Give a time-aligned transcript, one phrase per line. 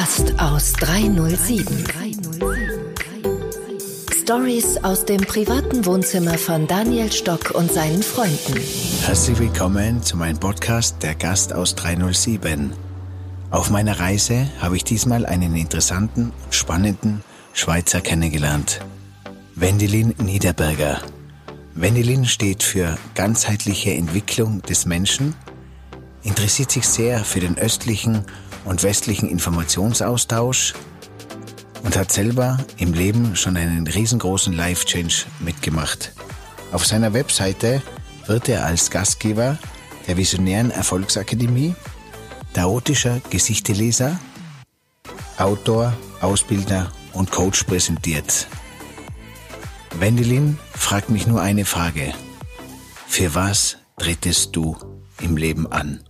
[0.00, 1.84] Gast aus 307.
[4.22, 8.58] Stories aus dem privaten Wohnzimmer von Daniel Stock und seinen Freunden.
[9.02, 12.72] Herzlich willkommen zu meinem Podcast Der Gast aus 307.
[13.50, 18.80] Auf meiner Reise habe ich diesmal einen interessanten und spannenden Schweizer kennengelernt.
[19.54, 21.02] Wendelin Niederberger.
[21.74, 25.34] Wendelin steht für ganzheitliche Entwicklung des Menschen,
[26.22, 28.24] interessiert sich sehr für den östlichen
[28.64, 30.74] und westlichen Informationsaustausch
[31.82, 36.12] und hat selber im Leben schon einen riesengroßen Life-Change mitgemacht.
[36.72, 37.82] Auf seiner Webseite
[38.26, 39.58] wird er als Gastgeber
[40.06, 41.74] der Visionären Erfolgsakademie,
[42.54, 44.18] chaotischer Gesichteleser,
[45.38, 48.46] Autor, Ausbilder und Coach präsentiert.
[49.98, 52.12] Wendelin fragt mich nur eine Frage.
[53.08, 54.76] Für was trittest du
[55.20, 56.04] im Leben an?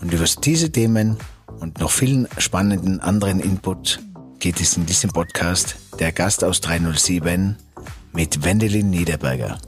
[0.00, 1.16] Und über diese Themen
[1.60, 4.00] und noch vielen spannenden anderen Input
[4.38, 7.56] geht es in diesem Podcast Der Gast aus 307
[8.12, 9.58] mit Wendelin Niederberger.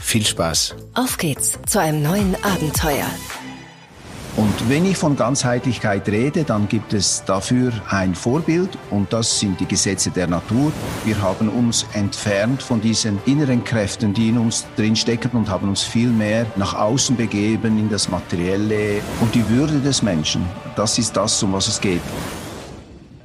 [0.00, 0.74] Viel Spaß.
[0.94, 3.06] Auf geht's zu einem neuen Abenteuer.
[4.36, 9.58] Und wenn ich von Ganzheitlichkeit rede, dann gibt es dafür ein Vorbild und das sind
[9.60, 10.72] die Gesetze der Natur.
[11.06, 15.82] Wir haben uns entfernt von diesen inneren Kräften, die in uns drinstecken und haben uns
[15.82, 20.44] viel mehr nach außen begeben in das Materielle und die Würde des Menschen.
[20.76, 22.02] Das ist das, um was es geht.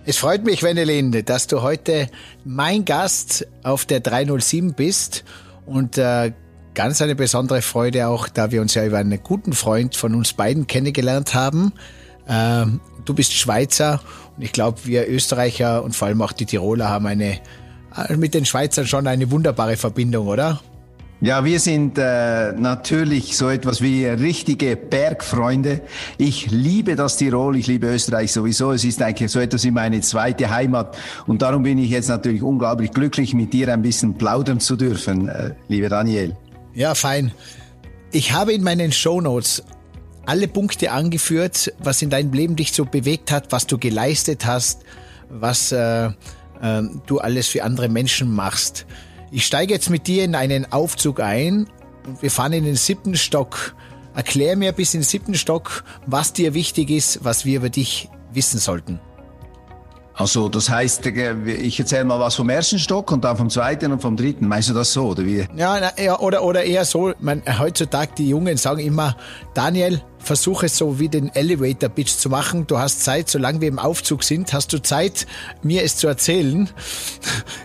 [0.05, 2.09] Es freut mich, Wendelin, dass du heute
[2.45, 5.25] mein Gast auf der 307 bist
[5.65, 6.31] und äh,
[6.73, 10.33] ganz eine besondere Freude auch, da wir uns ja über einen guten Freund von uns
[10.33, 11.73] beiden kennengelernt haben.
[12.27, 14.01] Ähm, du bist Schweizer
[14.37, 17.39] und ich glaube, wir Österreicher und vor allem auch die Tiroler haben eine
[17.95, 20.61] äh, mit den Schweizern schon eine wunderbare Verbindung, oder?
[21.23, 25.81] Ja, wir sind äh, natürlich so etwas wie richtige Bergfreunde.
[26.17, 28.71] Ich liebe das Tirol, ich liebe Österreich sowieso.
[28.71, 30.97] Es ist eigentlich so etwas wie meine zweite Heimat.
[31.27, 35.29] Und darum bin ich jetzt natürlich unglaublich glücklich, mit dir ein bisschen plaudern zu dürfen,
[35.29, 36.35] äh, lieber Daniel.
[36.73, 37.31] Ja, fein.
[38.11, 39.63] Ich habe in meinen Shownotes
[40.25, 44.83] alle Punkte angeführt, was in deinem Leben dich so bewegt hat, was du geleistet hast,
[45.29, 46.11] was äh, äh,
[47.07, 48.85] du alles für andere Menschen machst.
[49.31, 51.67] Ich steige jetzt mit dir in einen Aufzug ein
[52.07, 53.75] und wir fahren in den siebten Stock.
[54.13, 58.09] Erklär mir bis in den siebten Stock, was dir wichtig ist, was wir über dich
[58.33, 58.99] wissen sollten.
[60.13, 63.91] Also das heißt, äh, ich erzähle mal was vom ersten Stock und dann vom zweiten
[63.91, 64.47] und vom dritten.
[64.47, 65.47] Meinst du das so oder wie?
[65.55, 67.13] Ja, oder, oder eher so.
[67.19, 69.15] Man, heutzutage die Jungen sagen immer,
[69.53, 72.67] Daniel, versuche es so wie den Elevator Pitch zu machen.
[72.67, 75.25] Du hast Zeit, solange wir im Aufzug sind, hast du Zeit,
[75.63, 76.69] mir es zu erzählen.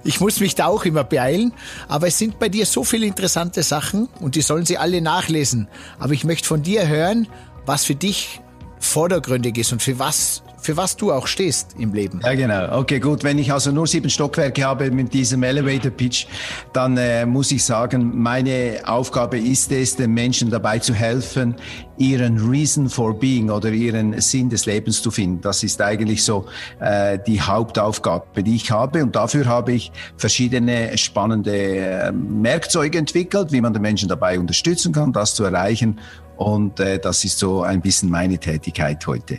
[0.04, 1.52] Ich muss mich da auch immer beeilen,
[1.88, 5.66] aber es sind bei dir so viele interessante Sachen und die sollen sie alle nachlesen.
[5.98, 7.26] Aber ich möchte von dir hören,
[7.64, 8.40] was für dich
[8.78, 12.20] vordergründig ist und für was für was du auch stehst im Leben.
[12.24, 12.80] Ja, genau.
[12.80, 13.22] Okay, gut.
[13.22, 16.26] Wenn ich also nur sieben Stockwerke habe mit diesem Elevator Pitch,
[16.72, 21.54] dann äh, muss ich sagen, meine Aufgabe ist es, den Menschen dabei zu helfen,
[21.98, 25.40] ihren Reason for Being oder ihren Sinn des Lebens zu finden.
[25.40, 26.46] Das ist eigentlich so
[26.80, 29.04] äh, die Hauptaufgabe, die ich habe.
[29.04, 34.92] Und dafür habe ich verschiedene spannende äh, Werkzeuge entwickelt, wie man den Menschen dabei unterstützen
[34.92, 36.00] kann, das zu erreichen.
[36.36, 39.38] Und äh, das ist so ein bisschen meine Tätigkeit heute.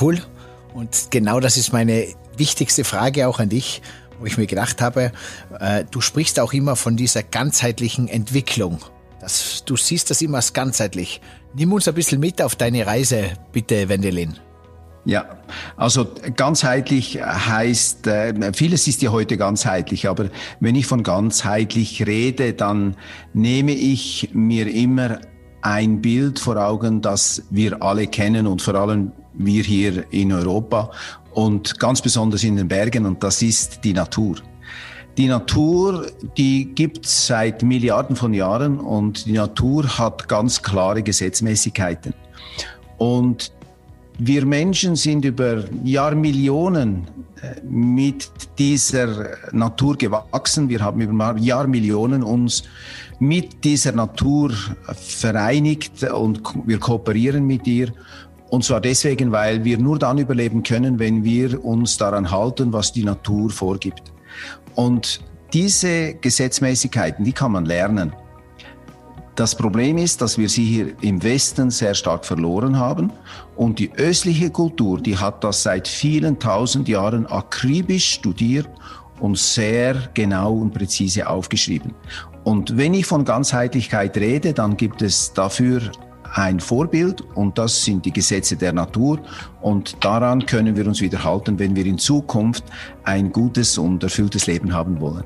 [0.00, 0.20] Cool.
[0.74, 2.06] Und genau das ist meine
[2.36, 3.82] wichtigste Frage auch an dich,
[4.18, 5.12] wo ich mir gedacht habe,
[5.58, 8.78] äh, du sprichst auch immer von dieser ganzheitlichen Entwicklung.
[9.20, 11.20] Das, du siehst das immer als ganzheitlich.
[11.54, 14.38] Nimm uns ein bisschen mit auf deine Reise, bitte, Wendelin.
[15.04, 15.24] Ja,
[15.76, 16.06] also
[16.36, 20.28] ganzheitlich heißt, äh, vieles ist ja heute ganzheitlich, aber
[20.60, 22.96] wenn ich von ganzheitlich rede, dann
[23.32, 25.18] nehme ich mir immer
[25.62, 30.90] ein Bild vor Augen, das wir alle kennen und vor allem wir hier in Europa
[31.32, 34.36] und ganz besonders in den Bergen und das ist die Natur.
[35.16, 36.06] Die Natur,
[36.36, 42.14] die gibt es seit Milliarden von Jahren und die Natur hat ganz klare Gesetzmäßigkeiten.
[42.98, 43.52] Und
[44.18, 47.06] wir Menschen sind über Jahrmillionen
[47.40, 50.68] äh, mit dieser Natur gewachsen.
[50.68, 52.64] Wir haben über Jahrmillionen uns
[53.20, 54.52] mit dieser Natur
[54.94, 57.92] vereinigt und wir kooperieren mit ihr.
[58.50, 62.92] Und zwar deswegen, weil wir nur dann überleben können, wenn wir uns daran halten, was
[62.92, 64.12] die Natur vorgibt.
[64.74, 65.20] Und
[65.52, 68.12] diese Gesetzmäßigkeiten, die kann man lernen.
[69.34, 73.12] Das Problem ist, dass wir sie hier im Westen sehr stark verloren haben.
[73.54, 78.68] Und die östliche Kultur, die hat das seit vielen tausend Jahren akribisch studiert
[79.20, 81.94] und sehr genau und präzise aufgeschrieben.
[82.42, 85.82] Und wenn ich von Ganzheitlichkeit rede, dann gibt es dafür
[86.34, 89.20] ein Vorbild und das sind die Gesetze der Natur
[89.60, 92.64] und daran können wir uns wieder halten, wenn wir in Zukunft
[93.04, 95.24] ein gutes und erfülltes Leben haben wollen.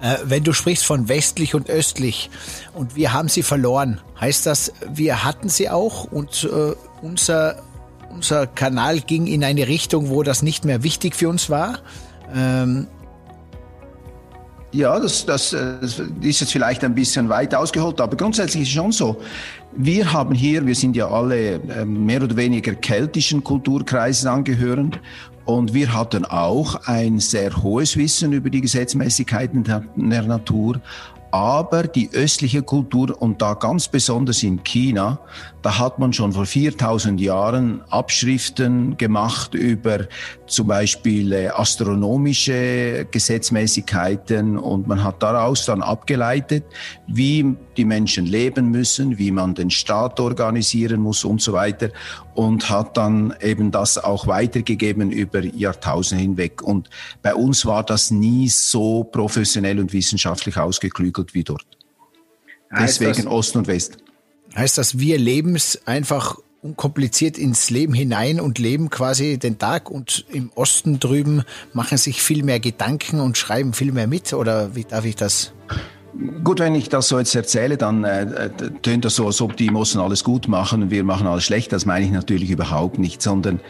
[0.00, 2.30] Äh, wenn du sprichst von westlich und östlich
[2.72, 7.62] und wir haben sie verloren, heißt das, wir hatten sie auch und äh, unser,
[8.10, 11.80] unser Kanal ging in eine Richtung, wo das nicht mehr wichtig für uns war?
[12.34, 12.86] Ähm,
[14.72, 18.74] ja, das, das, das ist jetzt vielleicht ein bisschen weit ausgeholt, aber grundsätzlich ist es
[18.74, 19.16] schon so.
[19.72, 25.00] Wir haben hier, wir sind ja alle äh, mehr oder weniger keltischen Kulturkreisen angehörend
[25.44, 30.80] und wir hatten auch ein sehr hohes Wissen über die Gesetzmäßigkeiten der, der Natur,
[31.30, 35.20] aber die östliche Kultur und da ganz besonders in China,
[35.62, 40.06] da hat man schon vor 4000 Jahren Abschriften gemacht über
[40.46, 44.58] zum Beispiel äh, astronomische Gesetzmäßigkeiten.
[44.58, 46.64] Und man hat daraus dann abgeleitet,
[47.06, 51.90] wie die Menschen leben müssen, wie man den Staat organisieren muss und so weiter
[52.34, 56.62] und hat dann eben das auch weitergegeben über Jahrtausende hinweg.
[56.62, 56.90] Und
[57.22, 61.66] bei uns war das nie so professionell und wissenschaftlich ausgeklügelt wie dort.
[62.78, 63.98] Deswegen das, Ost und West.
[64.54, 69.90] Heißt das, wir leben es einfach unkompliziert ins Leben hinein und leben quasi den Tag
[69.90, 71.42] und im Osten drüben
[71.72, 75.52] machen sich viel mehr Gedanken und schreiben viel mehr mit oder wie darf ich das?
[76.42, 78.50] Gut, wenn ich das so jetzt erzähle, dann äh,
[78.82, 81.44] tönt das so, als ob die im Osten alles gut machen und wir machen alles
[81.44, 81.72] schlecht.
[81.72, 83.60] Das meine ich natürlich überhaupt nicht, sondern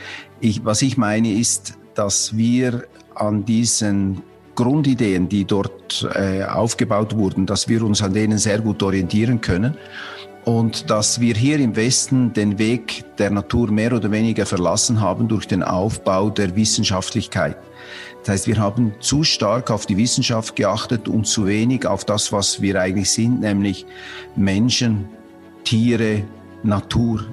[0.41, 2.85] ich, was ich meine ist, dass wir
[3.15, 4.23] an diesen
[4.55, 9.77] Grundideen, die dort äh, aufgebaut wurden, dass wir uns an denen sehr gut orientieren können
[10.45, 15.29] und dass wir hier im Westen den Weg der Natur mehr oder weniger verlassen haben
[15.29, 17.57] durch den Aufbau der Wissenschaftlichkeit.
[18.21, 22.33] Das heißt, wir haben zu stark auf die Wissenschaft geachtet und zu wenig auf das,
[22.33, 23.87] was wir eigentlich sind, nämlich
[24.37, 25.09] Menschen,
[25.65, 26.23] Tiere,
[26.63, 27.25] Natur.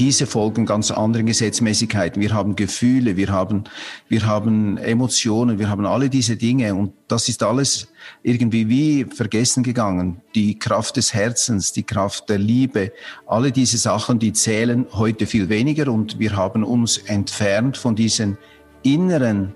[0.00, 2.22] Diese folgen ganz anderen Gesetzmäßigkeiten.
[2.22, 3.64] Wir haben Gefühle, wir haben,
[4.08, 7.88] wir haben Emotionen, wir haben alle diese Dinge und das ist alles
[8.22, 10.22] irgendwie wie vergessen gegangen.
[10.34, 12.92] Die Kraft des Herzens, die Kraft der Liebe,
[13.26, 18.38] alle diese Sachen, die zählen heute viel weniger und wir haben uns entfernt von diesen
[18.82, 19.54] inneren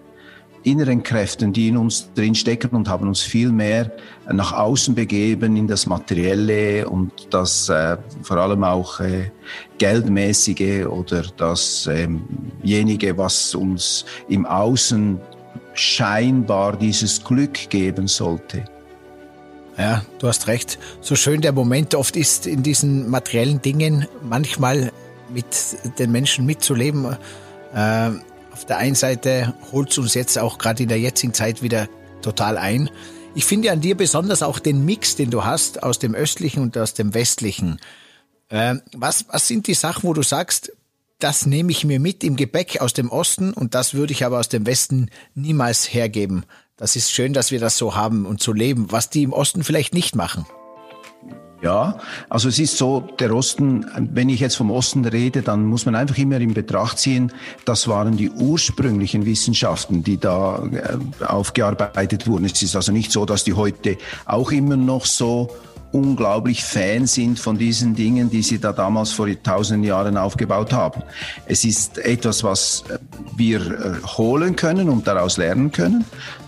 [0.65, 3.93] inneren Kräften, die in uns drin stecken und haben uns viel mehr
[4.31, 9.31] nach außen begeben in das Materielle und das äh, vor allem auch äh,
[9.79, 15.21] Geldmäßige oder dasjenige, ähm was uns im Außen
[15.75, 18.65] scheinbar dieses Glück geben sollte.
[19.77, 20.79] Ja, du hast recht.
[21.01, 24.93] So schön der Moment oft ist, in diesen materiellen Dingen manchmal
[25.33, 25.45] mit
[25.99, 27.17] den Menschen mitzuleben.
[27.75, 28.11] Äh,
[28.55, 31.89] auf der einen Seite holt es uns jetzt auch gerade in der jetzigen Zeit wieder
[32.23, 32.89] total ein.
[33.35, 36.79] Ich finde an dir besonders auch den Mix, den du hast aus dem östlichen und
[36.79, 37.81] aus dem westlichen.
[38.51, 40.71] Äh, was, was sind die Sachen, wo du sagst,
[41.19, 44.39] das nehme ich mir mit im Gebäck aus dem Osten und das würde ich aber
[44.39, 46.47] aus dem Westen niemals hergeben.
[46.77, 49.65] Das ist schön, dass wir das so haben und so leben, was die im Osten
[49.65, 50.47] vielleicht nicht machen.
[51.65, 55.87] Ja, also es ist so, der Osten, wenn ich jetzt vom Osten rede, dann muss
[55.87, 57.33] man einfach immer in Betracht ziehen,
[57.65, 62.45] das waren die ursprünglichen Wissenschaften, die da äh, aufgearbeitet wurden.
[62.45, 63.97] Es ist also nicht so, dass die heute
[64.27, 65.57] auch immer noch so
[65.95, 71.03] unglaublich Fan sind von diesen Dingen, die sie da damals vor tausenden Jahren aufgebaut haben.
[71.47, 72.85] Es ist etwas, was
[73.37, 76.05] wir äh, holen können und daraus lernen können.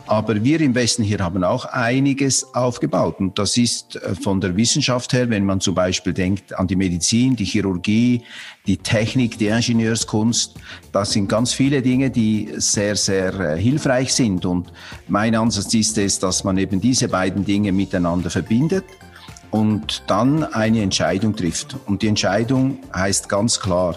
[0.09, 3.19] Aber wir im Westen hier haben auch einiges aufgebaut.
[3.19, 6.76] Und das ist äh, von der Wissenschaft her, wenn man zum Beispiel denkt an die
[6.76, 8.23] Medizin, die Chirurgie,
[8.67, 10.55] die Technik, die Ingenieurskunst,
[10.91, 14.45] das sind ganz viele Dinge, die sehr, sehr äh, hilfreich sind.
[14.45, 14.73] Und
[15.07, 18.85] mein Ansatz ist es, dass man eben diese beiden Dinge miteinander verbindet
[19.57, 21.77] und dann eine Entscheidung trifft.
[21.87, 23.97] Und die Entscheidung heißt ganz klar,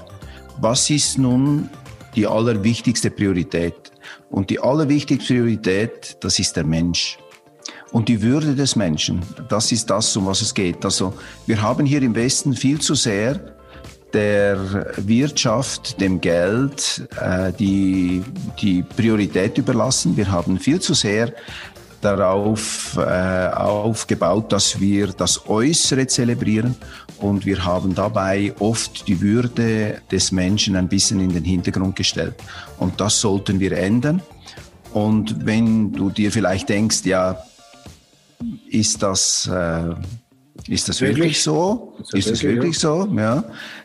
[0.61, 1.69] was ist nun
[2.15, 3.75] die allerwichtigste Priorität?
[4.29, 7.17] Und die allerwichtigste Priorität, das ist der Mensch.
[7.91, 10.85] Und die Würde des Menschen, das ist das, um was es geht.
[10.85, 11.13] Also
[11.45, 13.39] wir haben hier im Westen viel zu sehr
[14.13, 14.57] der
[14.97, 18.23] Wirtschaft, dem Geld äh, die,
[18.61, 20.15] die Priorität überlassen.
[20.15, 21.33] Wir haben viel zu sehr
[22.01, 26.75] darauf äh, aufgebaut, dass wir das Äußere zelebrieren
[27.19, 32.35] und wir haben dabei oft die Würde des Menschen ein bisschen in den Hintergrund gestellt.
[32.77, 34.21] Und das sollten wir ändern.
[34.93, 37.37] Und wenn du dir vielleicht denkst, ja,
[38.69, 39.93] ist das, äh,
[40.67, 41.95] ist das wirklich, wirklich so?
[41.99, 43.07] Ist das, ist das wirklich, wirklich so?
[43.15, 43.43] Ja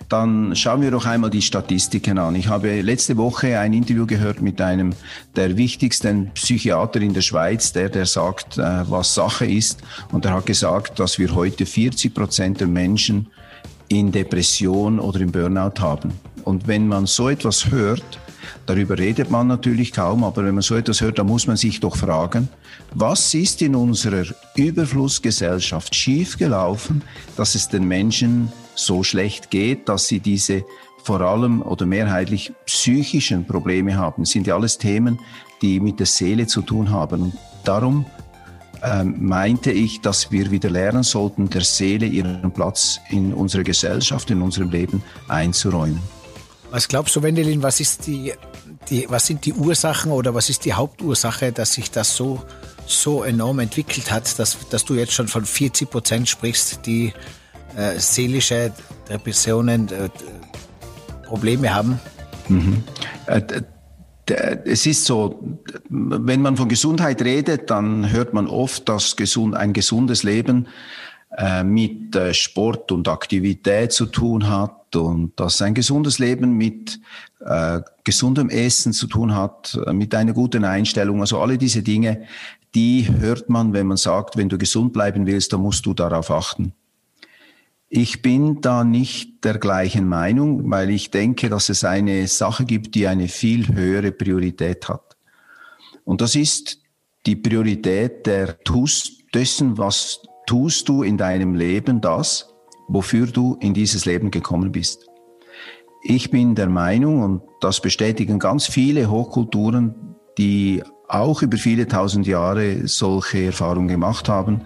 [0.09, 2.35] dann schauen wir doch einmal die Statistiken an.
[2.35, 4.95] Ich habe letzte Woche ein Interview gehört mit einem
[5.37, 9.83] der wichtigsten Psychiater in der Schweiz, der, der sagt, äh, was Sache ist.
[10.13, 13.29] Und er hat gesagt, dass wir heute 40 Prozent der Menschen
[13.89, 16.13] in Depression oder im Burnout haben.
[16.45, 18.21] Und wenn man so etwas hört,
[18.67, 21.81] darüber redet man natürlich kaum, aber wenn man so etwas hört, dann muss man sich
[21.81, 22.49] doch fragen,
[22.93, 24.25] was ist in unserer
[24.57, 27.03] Überflussgesellschaft schiefgelaufen,
[27.37, 30.65] dass es den Menschen so schlecht geht, dass sie diese
[31.03, 34.23] vor allem oder mehrheitlich psychischen Probleme haben.
[34.23, 35.19] Das sind ja alles Themen,
[35.61, 37.23] die mit der Seele zu tun haben.
[37.23, 37.35] Und
[37.65, 38.07] darum
[38.83, 44.31] ähm, meinte ich, dass wir wieder lernen sollten, der Seele ihren Platz in unserer Gesellschaft,
[44.31, 46.01] in unserem Leben einzuräumen.
[46.75, 48.33] Was glaubst du, Wendelin, was, ist die,
[48.91, 52.43] die, was sind die Ursachen oder was ist die Hauptursache, dass sich das so,
[52.85, 57.13] so enorm entwickelt hat, dass, dass du jetzt schon von 40 Prozent sprichst, die
[57.77, 58.73] äh, seelische
[59.09, 60.09] Depressionen, äh,
[61.29, 62.01] Probleme haben?
[62.49, 62.83] Mhm.
[63.27, 63.63] Äh,
[64.65, 69.75] es ist so, wenn man von Gesundheit redet, dann hört man oft, dass gesund, ein
[69.75, 70.67] gesundes Leben
[71.65, 77.01] mit äh, Sport und Aktivität zu tun hat und dass ein gesundes Leben mit
[77.41, 81.21] äh, gesundem Essen zu tun hat, äh, mit einer guten Einstellung.
[81.21, 82.27] Also alle diese Dinge,
[82.75, 86.31] die hört man, wenn man sagt, wenn du gesund bleiben willst, dann musst du darauf
[86.31, 86.73] achten.
[87.89, 92.95] Ich bin da nicht der gleichen Meinung, weil ich denke, dass es eine Sache gibt,
[92.95, 95.17] die eine viel höhere Priorität hat.
[96.05, 96.81] Und das ist
[97.27, 102.55] die Priorität der tust, dessen, was tust du in deinem Leben das,
[102.89, 105.07] wofür du in dieses Leben gekommen bist.
[106.03, 109.95] Ich bin der Meinung, und das bestätigen ganz viele Hochkulturen,
[110.37, 114.63] die auch über viele tausend Jahre solche Erfahrungen gemacht haben,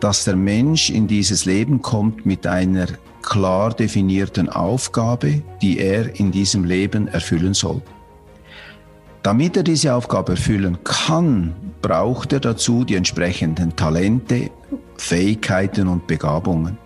[0.00, 2.86] dass der Mensch in dieses Leben kommt mit einer
[3.22, 7.80] klar definierten Aufgabe, die er in diesem Leben erfüllen soll.
[9.22, 14.50] Damit er diese Aufgabe erfüllen kann, braucht er dazu die entsprechenden Talente,
[14.96, 16.78] Fähigkeiten und Begabungen.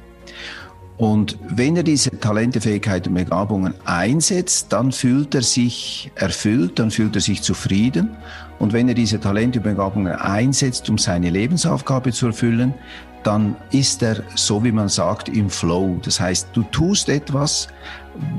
[0.98, 6.90] Und wenn er diese Talente, Fähigkeiten und Begabungen einsetzt, dann fühlt er sich erfüllt, dann
[6.90, 8.16] fühlt er sich zufrieden.
[8.58, 12.74] Und wenn er diese Talente und Begabungen einsetzt, um seine Lebensaufgabe zu erfüllen,
[13.22, 16.00] dann ist er, so wie man sagt, im Flow.
[16.02, 17.68] Das heißt, du tust etwas,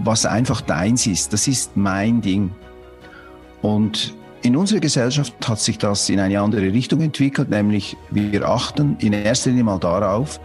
[0.04, 1.32] was einfach deins ist.
[1.32, 2.52] Das ist mein Ding.
[3.62, 8.98] Und in unserer Gesellschaft hat sich das in eine andere Richtung entwickelt, nämlich wir achten
[9.00, 10.40] in erster Linie mal darauf,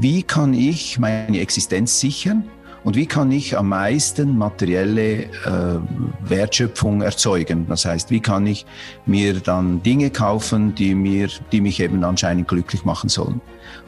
[0.00, 2.44] wie kann ich meine Existenz sichern
[2.84, 5.28] und wie kann ich am meisten materielle äh,
[6.20, 7.66] Wertschöpfung erzeugen.
[7.66, 8.66] Das heißt, wie kann ich
[9.06, 13.40] mir dann Dinge kaufen, die, mir, die mich eben anscheinend glücklich machen sollen.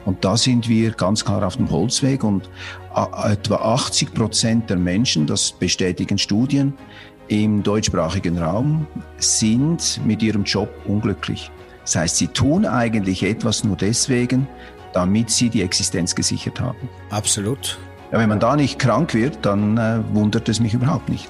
[0.06, 2.48] Und da sind wir ganz klar auf dem Holzweg und
[3.24, 6.72] etwa 80 Prozent der Menschen, das bestätigen Studien,
[7.28, 8.87] im deutschsprachigen Raum
[9.18, 11.50] sind mit ihrem Job unglücklich.
[11.83, 14.49] Das heißt, sie tun eigentlich etwas nur deswegen,
[14.92, 16.88] damit sie die Existenz gesichert haben.
[17.11, 17.78] Absolut.
[18.12, 21.28] Ja, wenn man da nicht krank wird, dann äh, wundert es mich überhaupt nicht.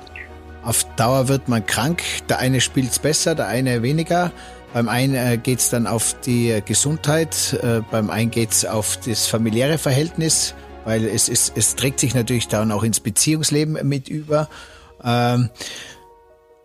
[0.62, 2.02] Auf Dauer wird man krank.
[2.28, 4.32] Der eine spielt es besser, der eine weniger.
[4.72, 8.98] Beim einen äh, geht es dann auf die Gesundheit, äh, beim einen geht es auf
[8.98, 14.08] das familiäre Verhältnis, weil es, es, es trägt sich natürlich dann auch ins Beziehungsleben mit
[14.08, 14.48] über.
[15.06, 15.50] Ähm,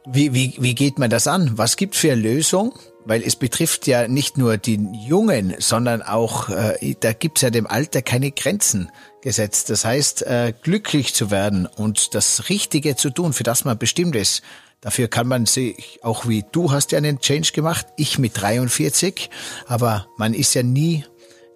[0.06, 1.58] wie, wie, wie geht man das an?
[1.58, 2.74] Was gibt für eine Lösung?
[3.06, 7.68] Weil es betrifft ja nicht nur die Jungen, sondern auch, äh, da gibt's ja dem
[7.68, 9.70] Alter keine Grenzen gesetzt.
[9.70, 14.16] Das heißt, äh, glücklich zu werden und das Richtige zu tun, für das man bestimmt
[14.16, 14.42] ist,
[14.82, 19.30] dafür kann man sich, auch wie du hast ja einen Change gemacht, ich mit 43,
[19.68, 21.06] aber man ist ja nie,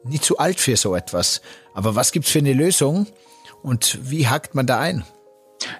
[0.03, 1.41] nie zu alt für so etwas.
[1.73, 3.07] Aber was gibt's für eine Lösung
[3.63, 5.03] und wie hakt man da ein?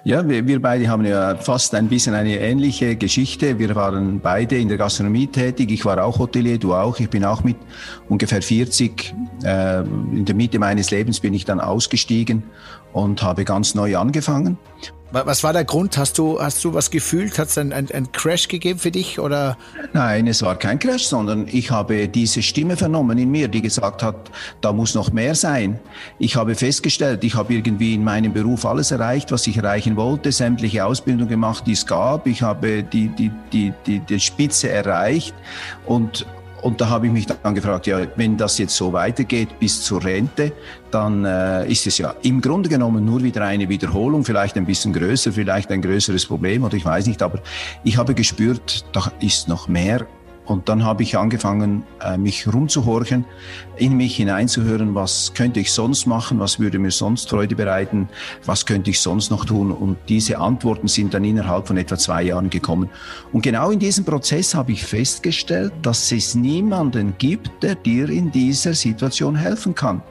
[0.04, 3.58] Ja, wir, wir beide haben ja fast ein bisschen eine ähnliche Geschichte.
[3.58, 5.70] Wir waren beide in der Gastronomie tätig.
[5.70, 6.98] Ich war auch Hotelier, du auch.
[7.00, 7.56] Ich bin auch mit
[8.08, 12.44] ungefähr 40 äh, in der Mitte meines Lebens bin ich dann ausgestiegen
[12.96, 14.56] und habe ganz neu angefangen.
[15.12, 15.98] Was war der Grund?
[15.98, 17.38] Hast du, hast du was gefühlt?
[17.38, 19.20] Hat es einen ein Crash gegeben für dich?
[19.20, 19.56] Oder?
[19.92, 24.02] Nein, es war kein Crash, sondern ich habe diese Stimme vernommen in mir, die gesagt
[24.02, 24.30] hat,
[24.62, 25.78] da muss noch mehr sein.
[26.18, 30.32] Ich habe festgestellt, ich habe irgendwie in meinem Beruf alles erreicht, was ich erreichen wollte,
[30.32, 32.26] sämtliche Ausbildung gemacht, die es gab.
[32.26, 35.34] Ich habe die, die, die, die, die Spitze erreicht
[35.84, 36.26] und
[36.66, 40.02] und da habe ich mich dann gefragt, ja, wenn das jetzt so weitergeht bis zur
[40.02, 40.50] Rente,
[40.90, 44.92] dann äh, ist es ja im Grunde genommen nur wieder eine Wiederholung, vielleicht ein bisschen
[44.92, 47.38] größer, vielleicht ein größeres Problem oder ich weiß nicht, aber
[47.84, 50.08] ich habe gespürt, da ist noch mehr
[50.46, 53.24] und dann habe ich angefangen, äh, mich rumzuhorchen,
[53.76, 58.08] in mich hineinzuhören, was könnte ich sonst machen, was würde mir sonst Freude bereiten,
[58.44, 59.72] was könnte ich sonst noch tun.
[59.72, 62.88] Und diese Antworten sind dann innerhalb von etwa zwei Jahren gekommen.
[63.32, 68.30] Und genau in diesem Prozess habe ich festgestellt, dass es niemanden gibt, der dir in
[68.30, 70.02] dieser Situation helfen kann.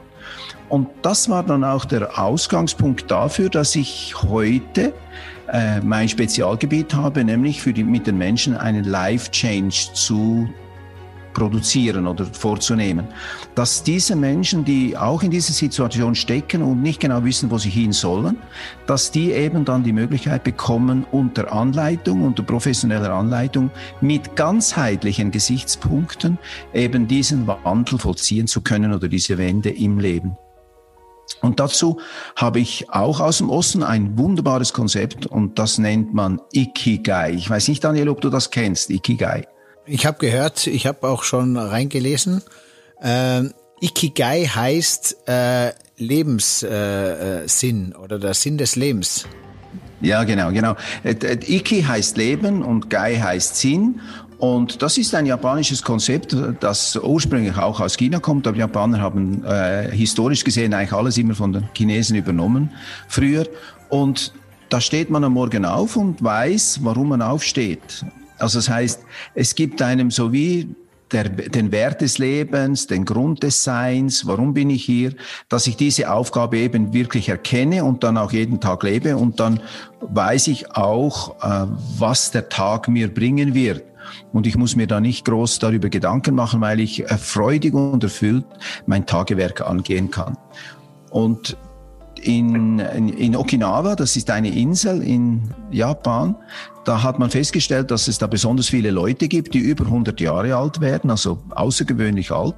[0.68, 4.92] Und das war dann auch der Ausgangspunkt dafür, dass ich heute
[5.52, 10.48] äh, mein Spezialgebiet habe, nämlich für die, mit den Menschen einen Life Change zu
[11.36, 13.06] produzieren oder vorzunehmen.
[13.54, 17.68] Dass diese Menschen, die auch in dieser Situation stecken und nicht genau wissen, wo sie
[17.68, 18.38] hin sollen,
[18.86, 26.38] dass die eben dann die Möglichkeit bekommen, unter Anleitung, unter professioneller Anleitung, mit ganzheitlichen Gesichtspunkten
[26.72, 30.38] eben diesen Wandel vollziehen zu können oder diese Wende im Leben.
[31.42, 32.00] Und dazu
[32.34, 37.32] habe ich auch aus dem Osten ein wunderbares Konzept und das nennt man Ikigai.
[37.32, 39.46] Ich weiß nicht, Daniel, ob du das kennst, Ikigai.
[39.88, 42.42] Ich habe gehört, ich habe auch schon reingelesen.
[43.00, 43.44] Äh,
[43.80, 49.26] Ikigai heißt äh, Lebenssinn äh, oder der Sinn des Lebens.
[50.00, 50.74] Ja, genau, genau.
[51.04, 51.14] Äh,
[51.46, 54.00] Iki heißt Leben und Gai heißt Sinn.
[54.38, 58.46] Und das ist ein japanisches Konzept, das ursprünglich auch aus China kommt.
[58.46, 62.72] Aber Japaner haben äh, historisch gesehen eigentlich alles immer von den Chinesen übernommen
[63.08, 63.46] früher.
[63.88, 64.32] Und
[64.68, 68.04] da steht man am Morgen auf und weiß, warum man aufsteht.
[68.38, 69.02] Also das heißt,
[69.34, 70.68] es gibt einem so wie
[71.12, 75.14] der, den Wert des Lebens, den Grund des Seins, warum bin ich hier,
[75.48, 79.60] dass ich diese Aufgabe eben wirklich erkenne und dann auch jeden Tag lebe und dann
[80.00, 81.66] weiß ich auch, äh,
[81.98, 83.84] was der Tag mir bringen wird.
[84.32, 88.44] Und ich muss mir da nicht groß darüber Gedanken machen, weil ich freudig und erfüllt
[88.86, 90.36] mein Tagewerk angehen kann.
[91.10, 91.56] Und
[92.22, 96.36] in, in, Okinawa, das ist eine Insel in Japan,
[96.86, 100.54] da hat man festgestellt, dass es da besonders viele Leute gibt, die über 100 Jahre
[100.56, 102.54] alt werden, also außergewöhnlich alt.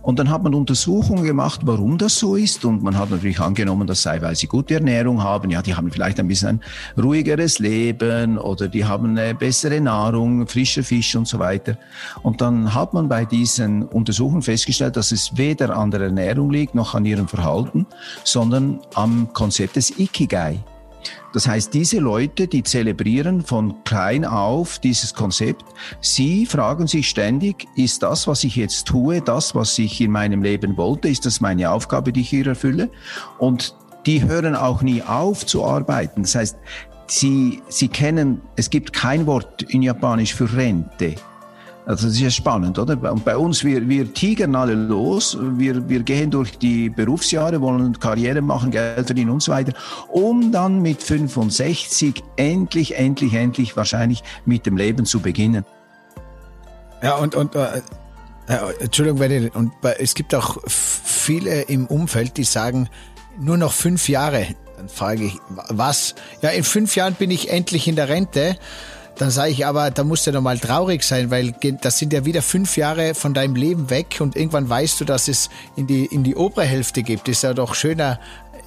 [0.00, 2.64] Und dann hat man Untersuchungen gemacht, warum das so ist.
[2.64, 5.50] Und man hat natürlich angenommen, das sei, weil sie gute Ernährung haben.
[5.50, 6.60] Ja, die haben vielleicht ein bisschen
[6.96, 11.76] ein ruhigeres Leben oder die haben eine bessere Nahrung, frischer Fisch und so weiter.
[12.22, 16.74] Und dann hat man bei diesen Untersuchungen festgestellt, dass es weder an der Ernährung liegt
[16.74, 17.86] noch an ihrem Verhalten,
[18.24, 20.58] sondern am Konzept des Ikigai.
[21.32, 25.64] Das heißt, diese Leute, die zelebrieren von klein auf dieses Konzept,
[26.00, 30.42] sie fragen sich ständig, ist das, was ich jetzt tue, das, was ich in meinem
[30.42, 32.90] Leben wollte, ist das meine Aufgabe, die ich hier erfülle?
[33.38, 33.74] Und
[34.06, 36.22] die hören auch nie auf zu arbeiten.
[36.22, 36.56] Das heißt,
[37.06, 41.14] sie, sie kennen, es gibt kein Wort in Japanisch für Rente.
[41.84, 43.12] Also das ist ja spannend, oder?
[43.12, 47.98] Und bei uns, wir, wir tigern alle los, wir, wir gehen durch die Berufsjahre, wollen
[47.98, 49.72] Karriere machen, Geld verdienen und so weiter,
[50.08, 55.64] um dann mit 65 endlich, endlich, endlich wahrscheinlich mit dem Leben zu beginnen.
[57.02, 57.78] Ja, und, und äh,
[58.46, 62.88] äh Entschuldigung, wenn ich, und bei, es gibt auch viele im Umfeld, die sagen,
[63.40, 64.46] nur noch fünf Jahre.
[64.76, 65.34] Dann frage ich,
[65.68, 66.14] was?
[66.42, 68.56] Ja, in fünf Jahren bin ich endlich in der Rente.
[69.16, 72.24] Dann sage ich aber, da musst du doch mal traurig sein, weil das sind ja
[72.24, 76.06] wieder fünf Jahre von deinem Leben weg und irgendwann weißt du, dass es in die,
[76.06, 77.28] in die obere Hälfte gibt.
[77.28, 78.18] Ist ja doch schöner,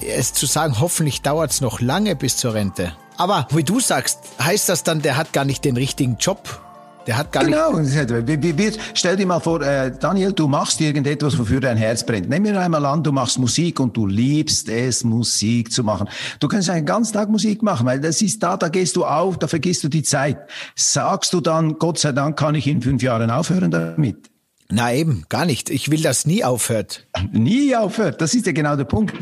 [0.01, 2.93] es zu sagen, hoffentlich dauert es noch lange bis zur Rente.
[3.17, 6.64] Aber wie du sagst, heißt das dann, der hat gar nicht den richtigen Job?
[7.07, 7.77] Der hat gar genau.
[7.77, 8.79] nicht.
[8.93, 12.29] stell dir mal vor, äh, Daniel, du machst irgendetwas, wofür dein Herz brennt.
[12.29, 16.07] Nimm mir einmal an, du machst Musik und du liebst es, Musik zu machen.
[16.39, 19.37] Du kannst einen ganzen Tag Musik machen, weil das ist da, da gehst du auf,
[19.37, 20.37] da vergisst du die Zeit.
[20.75, 24.34] Sagst du dann, Gott sei Dank kann ich in fünf Jahren aufhören damit?
[24.71, 25.69] Na eben, gar nicht.
[25.69, 27.05] Ich will, dass nie aufhört.
[27.31, 28.19] Nie aufhört.
[28.19, 29.13] Das ist ja genau der Punkt.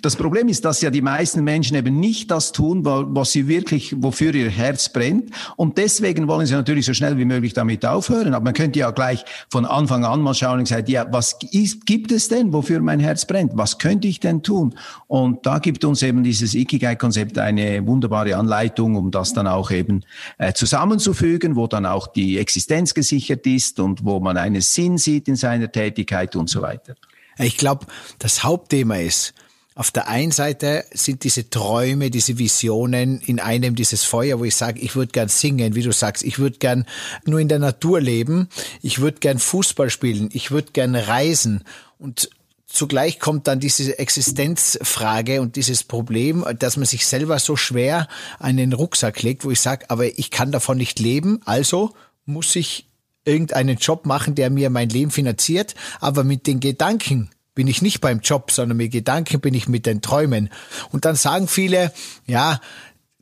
[0.00, 3.96] Das Problem ist, dass ja die meisten Menschen eben nicht das tun, was sie wirklich,
[3.98, 5.30] wofür ihr Herz brennt.
[5.56, 8.32] Und deswegen wollen sie natürlich so schnell wie möglich damit aufhören.
[8.32, 11.84] Aber man könnte ja gleich von Anfang an mal schauen und sagen, ja, was ist,
[11.84, 13.50] gibt es denn, wofür mein Herz brennt?
[13.56, 14.76] Was könnte ich denn tun?
[15.08, 20.04] Und da gibt uns eben dieses Ikigai-Konzept eine wunderbare Anleitung, um das dann auch eben
[20.38, 24.98] äh, zusammenzufügen, wo dann auch die Existenz gesichert ist und wo man einen Sinn Sinn
[24.98, 26.94] sieht in seiner Tätigkeit und so weiter.
[27.38, 27.86] Ich glaube,
[28.18, 29.34] das Hauptthema ist,
[29.74, 34.54] auf der einen Seite sind diese Träume, diese Visionen in einem dieses Feuer, wo ich
[34.54, 36.84] sage, ich würde gern singen, wie du sagst, ich würde gern
[37.24, 38.48] nur in der Natur leben,
[38.82, 41.64] ich würde gern Fußball spielen, ich würde gern reisen.
[41.98, 42.28] Und
[42.66, 48.58] zugleich kommt dann diese Existenzfrage und dieses Problem, dass man sich selber so schwer an
[48.58, 51.94] den Rucksack legt, wo ich sage, aber ich kann davon nicht leben, also
[52.26, 52.91] muss ich
[53.24, 58.00] irgendeinen Job machen, der mir mein Leben finanziert, aber mit den Gedanken bin ich nicht
[58.00, 60.50] beim Job, sondern mit Gedanken bin ich mit den Träumen.
[60.90, 61.92] Und dann sagen viele,
[62.26, 62.60] ja,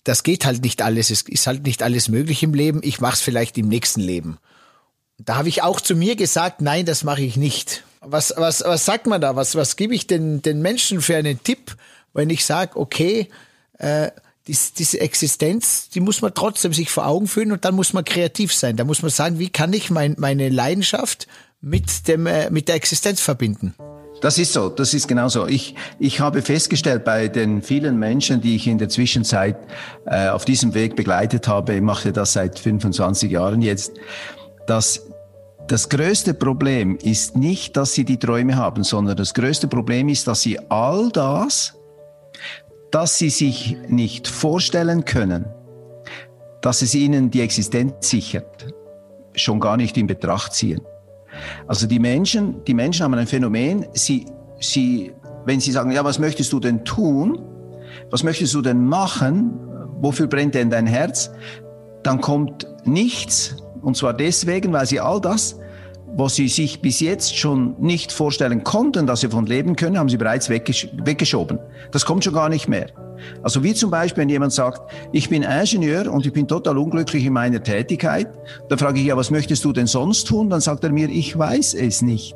[0.05, 3.15] das geht halt nicht alles, es ist halt nicht alles möglich im Leben, ich mache
[3.15, 4.39] es vielleicht im nächsten Leben.
[5.19, 7.85] Da habe ich auch zu mir gesagt, nein, das mache ich nicht.
[8.01, 9.37] Was, was, was sagt man da?
[9.37, 11.77] Was, was gebe ich den, den Menschen für einen Tipp,
[12.15, 13.29] wenn ich sage, okay,
[13.79, 14.11] äh,
[14.47, 18.05] dies, diese Existenz, die muss man trotzdem sich vor Augen führen und dann muss man
[18.05, 18.77] kreativ sein.
[18.77, 21.27] Da muss man sagen, wie kann ich mein, meine Leidenschaft
[21.61, 23.75] mit dem äh, mit der Existenz verbinden?
[24.21, 25.47] Das ist so, das ist genau so.
[25.47, 29.57] Ich, ich habe festgestellt bei den vielen Menschen, die ich in der Zwischenzeit
[30.05, 33.93] äh, auf diesem Weg begleitet habe, ich mache das seit 25 Jahren jetzt,
[34.67, 35.07] dass
[35.69, 40.27] das größte Problem ist nicht, dass sie die Träume haben, sondern das größte Problem ist,
[40.27, 41.75] dass sie all das,
[42.91, 45.47] das sie sich nicht vorstellen können,
[46.61, 48.75] dass es ihnen die Existenz sichert,
[49.35, 50.81] schon gar nicht in Betracht ziehen.
[51.67, 54.27] Also die Menschen, die Menschen haben ein Phänomen, sie,
[54.59, 55.13] sie,
[55.45, 57.41] wenn sie sagen, ja, was möchtest du denn tun?
[58.11, 59.53] Was möchtest du denn machen?
[60.01, 61.31] Wofür brennt denn dein Herz?
[62.03, 63.57] Dann kommt nichts.
[63.83, 65.60] Und zwar deswegen, weil sie all das,
[66.17, 70.09] was sie sich bis jetzt schon nicht vorstellen konnten, dass sie von leben können, haben
[70.09, 71.59] sie bereits weggesch weggeschoben.
[71.93, 72.89] Das kommt schon gar nicht mehr.
[73.43, 74.81] Also wie zum Beispiel, wenn jemand sagt,
[75.13, 78.29] ich bin Ingenieur und ich bin total unglücklich in meiner Tätigkeit,
[78.69, 80.51] dann frage ich, ja, was möchtest du denn sonst tun?
[80.51, 82.35] Dann sagt er mir, ich weiß es nicht.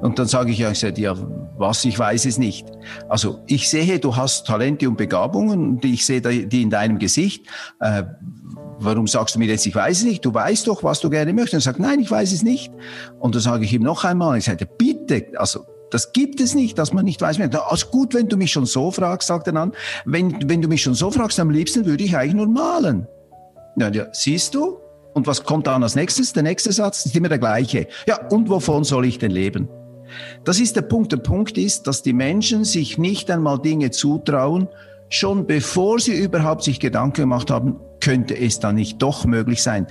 [0.00, 1.14] Und dann sage ich ja, ich sage, ja,
[1.56, 2.66] was, ich weiß es nicht.
[3.08, 7.46] Also ich sehe, du hast Talente und Begabungen und ich sehe die in deinem Gesicht.
[7.80, 8.04] Äh,
[8.78, 10.24] warum sagst du mir jetzt, ich weiß es nicht?
[10.24, 11.54] Du weißt doch, was du gerne möchtest.
[11.54, 12.72] Und er sagt, nein, ich weiß es nicht.
[13.18, 16.78] Und dann sage ich ihm noch einmal, ich sage, bitte, also das gibt es nicht,
[16.78, 17.38] dass man nicht weiß.
[17.40, 19.72] Also gut, wenn du mich schon so fragst, sagt er dann,
[20.04, 23.06] wenn, wenn du mich schon so fragst, am liebsten würde ich eigentlich nur malen.
[23.78, 24.78] Ja, ja, siehst du?
[25.14, 26.32] Und was kommt dann als nächstes?
[26.32, 27.86] Der nächste Satz ist immer der gleiche.
[28.06, 29.68] Ja, und wovon soll ich denn leben?
[30.44, 31.12] Das ist der Punkt.
[31.12, 34.68] Der Punkt ist, dass die Menschen sich nicht einmal Dinge zutrauen,
[35.08, 39.86] schon bevor sie überhaupt sich Gedanken gemacht haben, könnte es dann nicht doch möglich sein.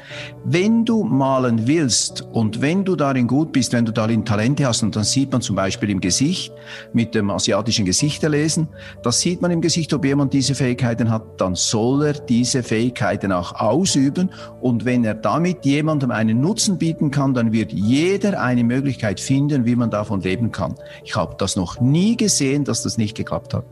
[0.45, 4.83] Wenn du malen willst und wenn du darin gut bist, wenn du darin Talente hast,
[4.83, 6.53] und dann sieht man zum Beispiel im Gesicht,
[6.93, 8.69] mit dem asiatischen Gesichterlesen,
[9.03, 13.33] das sieht man im Gesicht, ob jemand diese Fähigkeiten hat, dann soll er diese Fähigkeiten
[13.33, 14.29] auch ausüben
[14.61, 19.65] und wenn er damit jemandem einen Nutzen bieten kann, dann wird jeder eine Möglichkeit finden,
[19.65, 20.75] wie man davon leben kann.
[21.03, 23.65] Ich habe das noch nie gesehen, dass das nicht geklappt hat.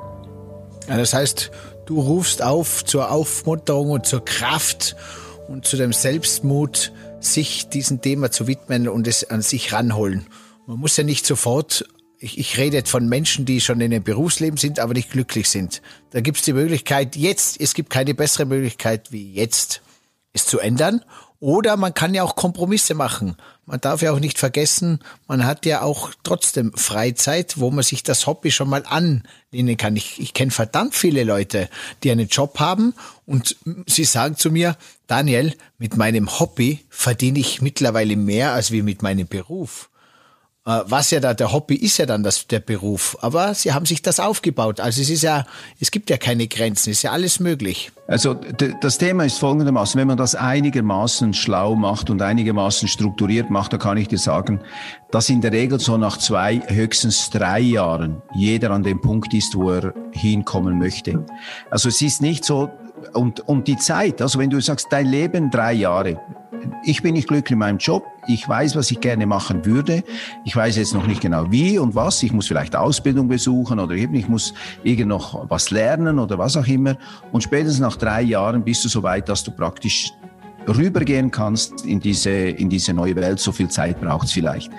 [0.88, 1.52] Ja, das heißt,
[1.86, 4.96] du rufst auf zur Aufmunterung und zur Kraft
[5.48, 10.28] und zu dem Selbstmut, sich diesem Thema zu widmen und es an sich ranholen.
[10.68, 11.86] Man muss ja nicht sofort,
[12.20, 15.82] ich, ich rede von Menschen, die schon in einem Berufsleben sind, aber nicht glücklich sind.
[16.12, 19.82] Da gibt es die Möglichkeit, jetzt, es gibt keine bessere Möglichkeit wie jetzt,
[20.34, 21.04] es zu ändern.
[21.44, 23.36] Oder man kann ja auch Kompromisse machen.
[23.66, 28.02] Man darf ja auch nicht vergessen, man hat ja auch trotzdem Freizeit, wo man sich
[28.02, 29.98] das Hobby schon mal anlehnen kann.
[29.98, 31.68] Ich, ich kenne verdammt viele Leute,
[32.02, 32.94] die einen Job haben
[33.26, 34.78] und sie sagen zu mir,
[35.08, 39.90] Daniel, mit meinem Hobby verdiene ich mittlerweile mehr als wie mit meinem Beruf.
[40.66, 43.18] Äh, was ja da, der Hobby ist ja dann das, der Beruf.
[43.22, 44.80] Aber sie haben sich das aufgebaut.
[44.80, 45.46] Also es ist ja,
[45.80, 47.92] es gibt ja keine Grenzen, es ist ja alles möglich.
[48.08, 53.74] Also das Thema ist folgendermaßen, wenn man das einigermaßen schlau macht und einigermaßen strukturiert macht,
[53.74, 54.62] dann kann ich dir sagen,
[55.12, 59.56] dass in der Regel so nach zwei, höchstens drei Jahren jeder an dem Punkt ist,
[59.56, 61.26] wo er hinkommen möchte.
[61.70, 62.70] Also es ist nicht so,
[63.14, 66.20] und, und die Zeit, also wenn du sagst, dein Leben drei Jahre,
[66.84, 70.04] ich bin nicht glücklich in meinem Job, ich weiß, was ich gerne machen würde,
[70.46, 73.96] ich weiß jetzt noch nicht genau wie und was, ich muss vielleicht Ausbildung besuchen oder
[73.96, 76.96] ich muss irgend noch was lernen oder was auch immer.
[77.32, 80.12] Und spätestens nach drei Jahren bist du so weit, dass du praktisch
[80.68, 84.72] rübergehen kannst in diese, in diese neue Welt, so viel Zeit braucht es vielleicht.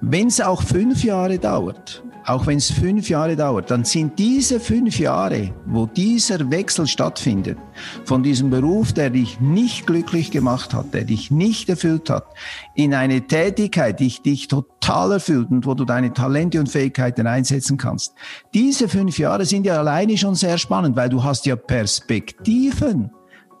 [0.00, 4.60] Wenn es auch fünf Jahre dauert, auch wenn es fünf Jahre dauert, dann sind diese
[4.60, 7.58] fünf Jahre, wo dieser Wechsel stattfindet,
[8.04, 12.26] von diesem Beruf, der dich nicht glücklich gemacht hat, der dich nicht erfüllt hat,
[12.74, 17.76] in eine Tätigkeit, die dich total erfüllt und wo du deine Talente und Fähigkeiten einsetzen
[17.76, 18.14] kannst.
[18.54, 23.10] Diese fünf Jahre sind ja alleine schon sehr spannend, weil du hast ja Perspektiven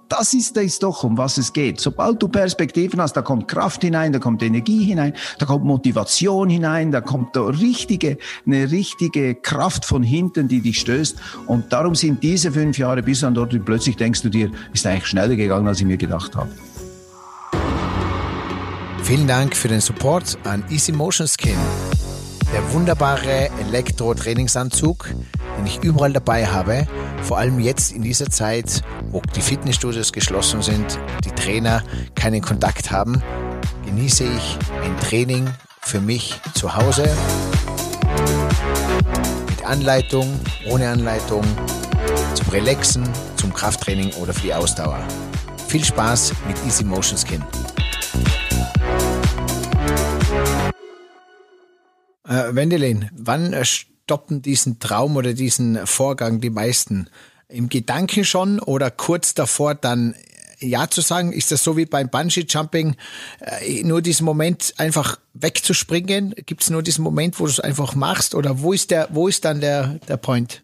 [0.08, 1.80] das ist es doch, um was es geht.
[1.80, 6.48] Sobald du Perspektiven hast, da kommt Kraft hinein, da kommt Energie hinein, da kommt Motivation
[6.48, 11.16] hinein, da kommt da richtige, eine richtige Kraft von hinten, die dich stößt.
[11.46, 14.86] Und darum sind diese fünf Jahre bis an dort, und plötzlich denkst du dir, ist
[14.86, 16.50] eigentlich schneller gegangen, als ich mir gedacht habe.
[19.02, 21.58] Vielen Dank für den Support an Easy Motion Skin.
[22.54, 25.10] Der wunderbare Elektro-Trainingsanzug,
[25.64, 26.86] den ich überall dabei habe,
[27.22, 31.82] vor allem jetzt in dieser Zeit, wo die Fitnessstudios geschlossen sind, die Trainer
[32.14, 33.22] keinen Kontakt haben,
[33.86, 35.48] genieße ich ein Training
[35.80, 37.08] für mich zu Hause
[39.48, 41.42] mit Anleitung, ohne Anleitung,
[42.34, 45.00] zum Relaxen, zum Krafttraining oder für die Ausdauer.
[45.68, 47.42] Viel Spaß mit Easy Motion Skin.
[52.28, 53.54] Äh, Wendelin, wann
[54.04, 57.08] stoppen diesen Traum oder diesen Vorgang die meisten?
[57.48, 60.14] Im Gedanken schon oder kurz davor dann
[60.60, 61.32] Ja zu sagen?
[61.32, 62.96] Ist das so wie beim Bungee-Jumping,
[63.40, 66.34] äh, nur diesen Moment einfach wegzuspringen?
[66.44, 68.34] Gibt es nur diesen Moment, wo du es einfach machst?
[68.34, 70.60] Oder wo ist der, wo ist dann der, der Point?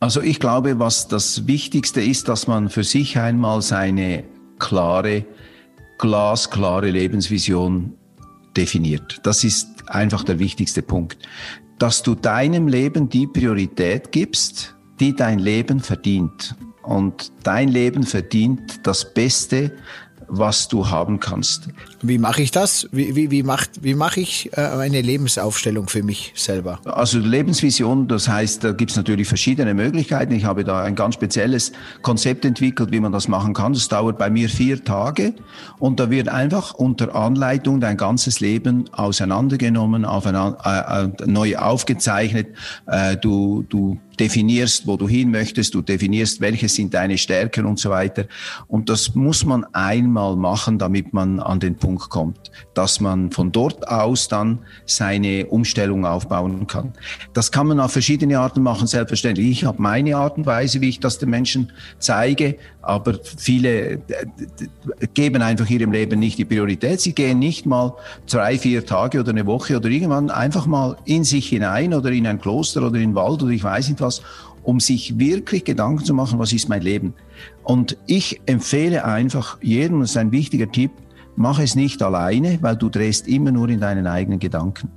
[0.00, 4.22] Also ich glaube, was das Wichtigste ist, dass man für sich einmal seine
[4.60, 5.24] klare,
[5.98, 7.94] glasklare Lebensvision
[8.56, 9.20] definiert.
[9.24, 11.18] Das ist einfach der wichtigste Punkt.
[11.78, 16.56] Dass du deinem Leben die Priorität gibst, die dein Leben verdient.
[16.82, 19.72] Und dein Leben verdient das Beste,
[20.28, 21.68] was du haben kannst.
[22.00, 22.88] Wie mache ich das?
[22.92, 26.78] Wie, wie, wie mache wie mach ich äh, eine Lebensaufstellung für mich selber?
[26.84, 30.32] Also Lebensvision, das heißt, da gibt es natürlich verschiedene Möglichkeiten.
[30.32, 33.72] Ich habe da ein ganz spezielles Konzept entwickelt, wie man das machen kann.
[33.72, 35.34] Das dauert bei mir vier Tage
[35.78, 42.48] und da wird einfach unter Anleitung dein ganzes Leben auseinandergenommen, aufeinander, äh, neu aufgezeichnet.
[42.86, 47.78] Äh, du, du definierst, wo du hin möchtest, du definierst, welche sind deine Stärken und
[47.78, 48.26] so weiter.
[48.66, 53.52] Und das muss man einmal machen, damit man an den Punkt kommt, dass man von
[53.52, 56.92] dort aus dann seine Umstellung aufbauen kann.
[57.32, 59.48] Das kann man auf verschiedene Arten machen, selbstverständlich.
[59.48, 63.98] Ich habe meine Art und Weise, wie ich das den Menschen zeige, aber viele äh,
[65.14, 67.00] geben einfach ihrem Leben nicht die Priorität.
[67.00, 67.94] Sie gehen nicht mal
[68.30, 72.26] drei, vier Tage oder eine Woche oder irgendwann einfach mal in sich hinein oder in
[72.26, 74.22] ein Kloster oder in den Wald oder ich weiß nicht was,
[74.62, 77.14] um sich wirklich Gedanken zu machen, was ist mein Leben.
[77.62, 80.90] Und ich empfehle einfach jedem, das ist ein wichtiger Tipp,
[81.38, 84.90] mach es nicht alleine, weil du drehst immer nur in deinen eigenen Gedanken.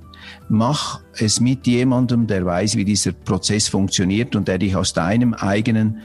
[0.48, 5.34] Mach es mit jemandem, der weiß, wie dieser Prozess funktioniert und der dich aus deinem
[5.34, 5.98] eigenen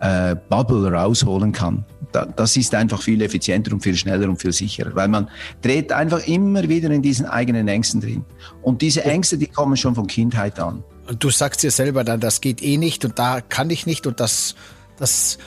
[0.00, 1.84] äh, Bubble rausholen kann.
[2.12, 5.28] Da, das ist einfach viel effizienter und viel schneller und viel sicherer, weil man
[5.60, 8.24] dreht einfach immer wieder in diesen eigenen Ängsten drin.
[8.62, 10.82] Und diese Ängste, die kommen schon von Kindheit an.
[11.08, 14.06] Und du sagst dir selber dann, das geht eh nicht und da kann ich nicht
[14.06, 14.54] und das,
[14.98, 15.38] das,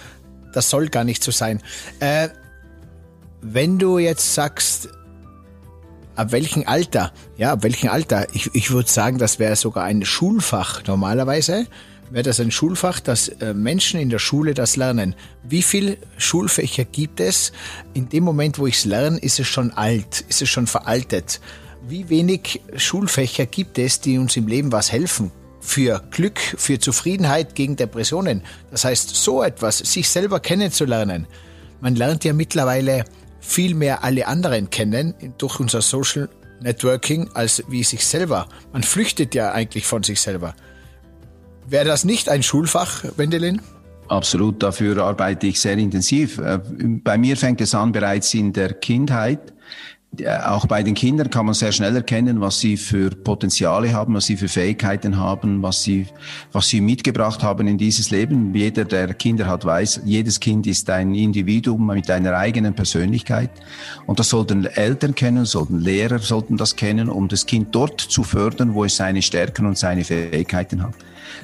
[0.54, 1.62] das soll gar nicht so sein.
[2.00, 2.30] Äh,
[3.44, 4.90] wenn du jetzt sagst,
[6.16, 10.06] ab welchem Alter, ja, ab welchem Alter, ich, ich würde sagen, das wäre sogar ein
[10.06, 11.68] Schulfach normalerweise,
[12.10, 15.16] wäre das ein Schulfach, dass äh, Menschen in der Schule das lernen.
[15.44, 17.52] Wie viele Schulfächer gibt es?
[17.94, 21.42] In dem Moment, wo ich es lerne, ist es schon alt, ist es schon veraltet.
[21.88, 25.32] Wie wenig Schulfächer gibt es, die uns im Leben was helfen?
[25.60, 28.44] Für Glück, für Zufriedenheit gegen Depressionen.
[28.70, 31.28] Das heißt, so etwas, sich selber kennenzulernen.
[31.82, 33.06] Man lernt ja mittlerweile
[33.44, 36.30] viel alle anderen kennen durch unser Social
[36.62, 38.48] Networking als wie sich selber.
[38.72, 40.56] Man flüchtet ja eigentlich von sich selber.
[41.68, 43.62] Wäre das nicht ein Schulfach, Wendelin?
[44.08, 46.38] Absolut, dafür arbeite ich sehr intensiv.
[46.38, 46.60] Äh,
[47.04, 49.54] bei mir fängt es an bereits in der Kindheit.
[50.20, 54.14] Äh, auch bei den Kindern kann man sehr schnell erkennen, was sie für Potenziale haben,
[54.14, 56.08] was sie für Fähigkeiten haben, was sie,
[56.52, 58.54] was sie mitgebracht haben in dieses Leben.
[58.54, 63.50] Jeder, der Kinder hat, weiß, jedes Kind ist ein Individuum mit einer eigenen Persönlichkeit.
[64.06, 68.24] Und das sollten Eltern kennen, sollten Lehrer sollten das kennen, um das Kind dort zu
[68.24, 70.94] fördern, wo es seine Stärken und seine Fähigkeiten hat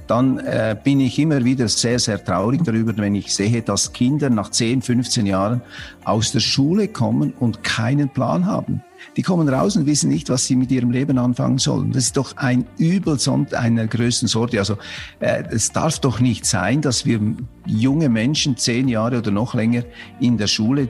[0.08, 4.30] dann äh, bin ich immer wieder sehr, sehr traurig darüber, wenn ich sehe, dass Kinder
[4.30, 5.62] nach 10, 15 Jahren
[6.04, 8.84] aus der Schule kommen und keinen Plan haben.
[9.16, 11.92] Die kommen raus und wissen nicht, was sie mit ihrem Leben anfangen sollen.
[11.92, 13.18] Das ist doch ein Übel
[13.54, 14.60] einer größten Sorte.
[14.60, 14.78] Also
[15.20, 17.20] äh, es darf doch nicht sein, dass wir
[17.66, 19.84] junge Menschen zehn Jahre oder noch länger
[20.20, 20.90] in der Schule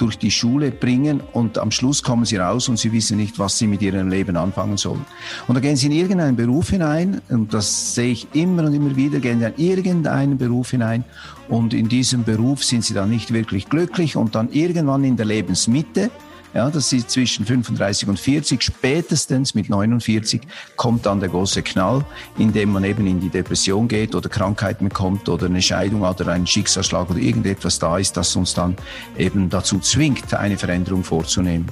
[0.00, 3.58] durch die Schule bringen und am Schluss kommen sie raus und sie wissen nicht, was
[3.58, 5.04] sie mit ihrem Leben anfangen sollen.
[5.46, 8.94] Und da gehen sie in irgendeinen Beruf hinein und das sehe ich immer und immer
[8.96, 11.04] wieder, gehen sie in irgendeinen Beruf hinein
[11.48, 15.26] und in diesem Beruf sind sie dann nicht wirklich glücklich und dann irgendwann in der
[15.26, 16.10] Lebensmitte
[16.54, 18.62] ja, das ist zwischen 35 und 40.
[18.62, 20.40] Spätestens mit 49
[20.76, 22.04] kommt dann der große Knall,
[22.38, 26.46] indem man eben in die Depression geht oder Krankheiten bekommt oder eine Scheidung oder ein
[26.46, 28.76] Schicksalsschlag oder irgendetwas da ist, das uns dann
[29.16, 31.66] eben dazu zwingt, eine Veränderung vorzunehmen.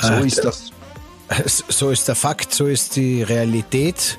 [0.00, 0.70] So äh, ist das.
[1.68, 4.18] So ist der Fakt, so ist die Realität.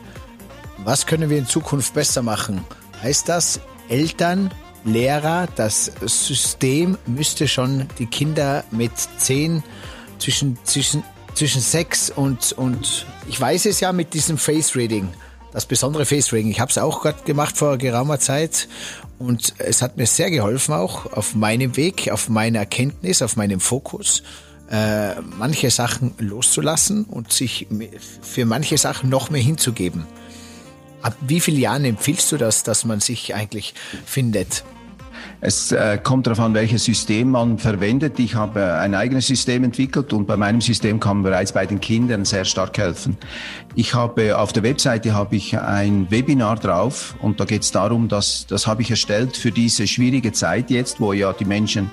[0.79, 2.65] Was können wir in Zukunft besser machen?
[3.01, 4.51] Heißt das, Eltern
[4.85, 9.63] Lehrer, das System müsste schon die Kinder mit zehn
[10.19, 15.09] zwischen, zwischen, zwischen sechs und, und ich weiß es ja mit diesem Face Reading,
[15.51, 16.51] das besondere Face Reading.
[16.51, 18.67] Ich habe es auch gerade gemacht vor geraumer Zeit
[19.19, 23.59] und es hat mir sehr geholfen auch auf meinem Weg, auf meiner Erkenntnis, auf meinem
[23.59, 24.23] Fokus
[24.69, 27.67] äh, manche Sachen loszulassen und sich
[28.21, 30.05] für manche Sachen noch mehr hinzugeben.
[31.01, 33.73] Ab wie vielen Jahren empfiehlst du das, dass man sich eigentlich
[34.05, 34.63] findet?
[35.45, 38.17] Es äh, kommt darauf an, welches System man verwendet.
[38.17, 41.81] Ich habe ein eigenes System entwickelt und bei meinem System kann man bereits bei den
[41.81, 43.17] Kindern sehr stark helfen.
[43.75, 48.07] Ich habe auf der Webseite habe ich ein Webinar drauf und da geht es darum,
[48.07, 51.91] dass das habe ich erstellt für diese schwierige Zeit jetzt, wo ja die Menschen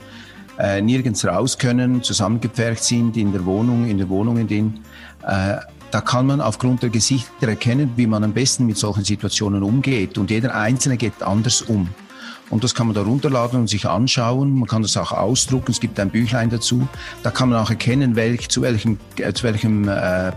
[0.57, 4.85] äh, nirgends raus können, zusammengepfercht sind in der Wohnung, in der Wohnung, in denen
[5.27, 5.57] äh,
[5.91, 10.19] da kann man aufgrund der Gesichter erkennen, wie man am besten mit solchen Situationen umgeht.
[10.19, 11.89] Und jeder Einzelne geht anders um.
[12.51, 14.59] Und das kann man da runterladen und sich anschauen.
[14.59, 15.71] Man kann das auch ausdrucken.
[15.71, 16.87] Es gibt ein Büchlein dazu.
[17.23, 20.33] Da kann man auch erkennen, welch, zu welchem, äh, zu welchem äh,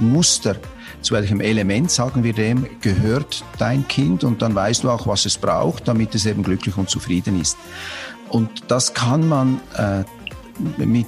[0.00, 0.56] Muster,
[1.02, 4.24] zu welchem Element, sagen wir dem, gehört dein Kind.
[4.24, 7.58] Und dann weißt du auch, was es braucht, damit es eben glücklich und zufrieden ist.
[8.30, 10.04] Und das kann man äh,
[10.78, 11.06] mit,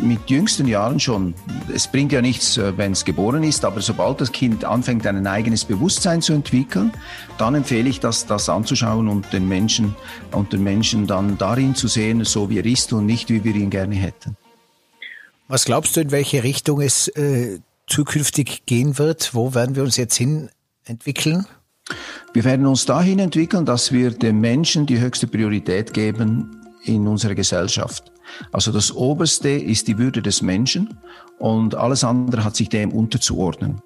[0.00, 1.34] mit jüngsten Jahren schon.
[1.72, 5.26] Es bringt ja nichts, äh, wenn es geboren ist, aber sobald das Kind anfängt, ein
[5.26, 6.92] eigenes Bewusstsein zu entwickeln,
[7.38, 9.94] dann empfehle ich das, das anzuschauen und den Menschen
[10.32, 13.54] und den Menschen dann darin zu sehen, so wie er ist und nicht, wie wir
[13.54, 14.36] ihn gerne hätten.
[15.48, 19.34] Was glaubst du, in welche Richtung es äh, zukünftig gehen wird?
[19.34, 20.50] Wo werden wir uns jetzt hin
[20.84, 21.46] entwickeln?
[22.32, 27.34] Wir werden uns dahin entwickeln, dass wir dem Menschen die höchste Priorität geben in unserer
[27.34, 28.12] Gesellschaft.
[28.52, 30.98] Also das Oberste ist die Würde des Menschen
[31.38, 33.80] und alles andere hat sich dem unterzuordnen.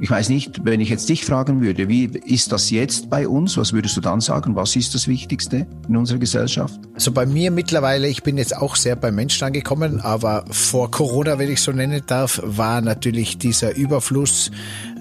[0.00, 3.58] Ich weiß nicht, wenn ich jetzt dich fragen würde, wie ist das jetzt bei uns?
[3.58, 4.56] Was würdest du dann sagen?
[4.56, 6.80] Was ist das Wichtigste in unserer Gesellschaft?
[6.94, 11.38] Also bei mir mittlerweile, ich bin jetzt auch sehr beim Menschen angekommen, aber vor Corona,
[11.38, 14.50] wenn ich so nennen darf, war natürlich dieser Überfluss,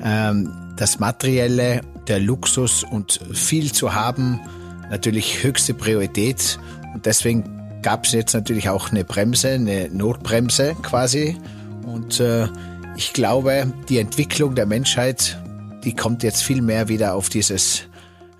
[0.03, 4.41] ähm, das Materielle, der Luxus und viel zu haben,
[4.89, 6.59] natürlich höchste Priorität.
[6.93, 11.37] Und deswegen gab es jetzt natürlich auch eine Bremse, eine Notbremse quasi.
[11.85, 12.47] Und äh,
[12.95, 15.39] ich glaube, die Entwicklung der Menschheit,
[15.83, 17.83] die kommt jetzt viel mehr wieder auf dieses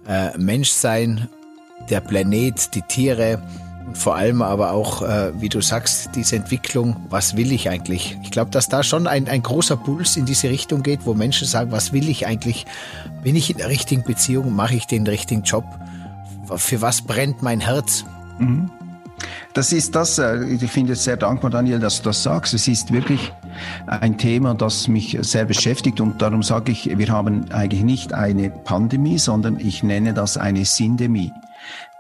[0.07, 1.29] äh, Menschsein,
[1.89, 3.41] der Planet, die Tiere
[3.91, 8.17] und vor allem aber auch, äh, wie du sagst, diese Entwicklung, was will ich eigentlich?
[8.23, 11.47] Ich glaube, dass da schon ein, ein großer Puls in diese Richtung geht, wo Menschen
[11.47, 12.65] sagen, was will ich eigentlich?
[13.23, 14.55] Bin ich in der richtigen Beziehung?
[14.55, 15.65] Mache ich den richtigen Job?
[16.55, 18.05] Für was brennt mein Herz?
[18.39, 18.71] Mhm.
[19.53, 22.53] Das ist das, äh, ich finde es sehr dankbar, Daniel, dass du das sagst.
[22.53, 23.33] Es ist wirklich
[23.87, 28.49] ein Thema, das mich sehr beschäftigt und darum sage ich, wir haben eigentlich nicht eine
[28.49, 31.33] Pandemie, sondern ich nenne das eine Sindemie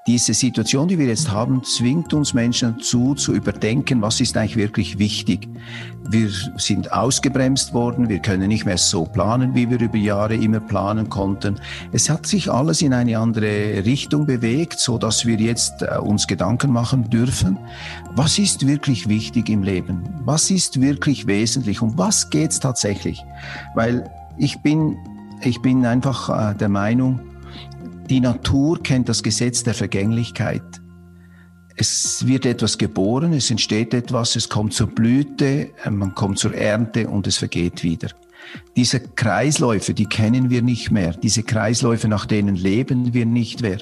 [0.07, 4.57] diese Situation, die wir jetzt haben, zwingt uns Menschen zu, zu überdenken, was ist eigentlich
[4.57, 5.47] wirklich wichtig.
[6.09, 10.59] Wir sind ausgebremst worden, wir können nicht mehr so planen, wie wir über Jahre immer
[10.59, 11.59] planen konnten.
[11.91, 16.25] Es hat sich alles in eine andere Richtung bewegt, so dass wir jetzt äh, uns
[16.25, 17.59] Gedanken machen dürfen,
[18.15, 20.03] was ist wirklich wichtig im Leben?
[20.25, 21.81] Was ist wirklich wesentlich?
[21.81, 23.23] Um was geht's tatsächlich?
[23.75, 24.97] Weil ich bin,
[25.41, 27.19] ich bin einfach äh, der Meinung,
[28.11, 30.61] die Natur kennt das Gesetz der Vergänglichkeit.
[31.77, 37.07] Es wird etwas geboren, es entsteht etwas, es kommt zur Blüte, man kommt zur Ernte
[37.07, 38.09] und es vergeht wieder.
[38.75, 41.13] Diese Kreisläufe, die kennen wir nicht mehr.
[41.13, 43.77] Diese Kreisläufe, nach denen leben wir nicht mehr.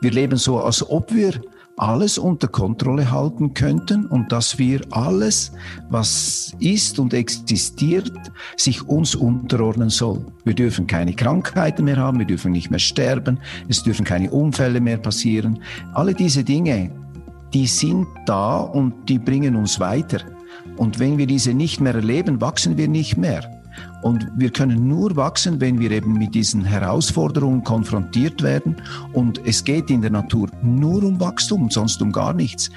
[0.00, 1.42] Wir leben so, als ob wir
[1.76, 5.52] alles unter Kontrolle halten könnten und dass wir alles,
[5.90, 8.12] was ist und existiert,
[8.56, 10.24] sich uns unterordnen soll.
[10.44, 14.80] Wir dürfen keine Krankheiten mehr haben, wir dürfen nicht mehr sterben, es dürfen keine Unfälle
[14.80, 15.58] mehr passieren.
[15.94, 16.90] Alle diese Dinge,
[17.52, 20.20] die sind da und die bringen uns weiter.
[20.76, 23.63] Und wenn wir diese nicht mehr erleben, wachsen wir nicht mehr.
[24.02, 28.76] Und wir können nur wachsen, wenn wir eben mit diesen Herausforderungen konfrontiert werden.
[29.12, 32.70] Und es geht in der Natur nur um Wachstum, sonst um gar nichts.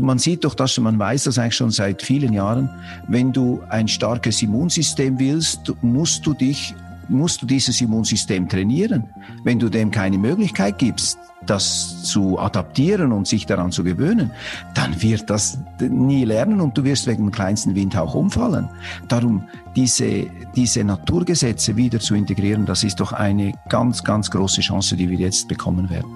[0.00, 2.70] Man sieht doch dass man weiß das eigentlich schon seit vielen Jahren,
[3.08, 6.74] wenn du ein starkes Immunsystem willst, musst du dich
[7.10, 9.08] musst du dieses Immunsystem trainieren.
[9.44, 14.30] Wenn du dem keine Möglichkeit gibst, das zu adaptieren und sich daran zu gewöhnen,
[14.74, 18.68] dann wird das nie lernen und du wirst wegen dem kleinsten Windhauch umfallen.
[19.08, 24.96] Darum diese, diese Naturgesetze wieder zu integrieren, das ist doch eine ganz, ganz große Chance,
[24.96, 26.10] die wir jetzt bekommen werden.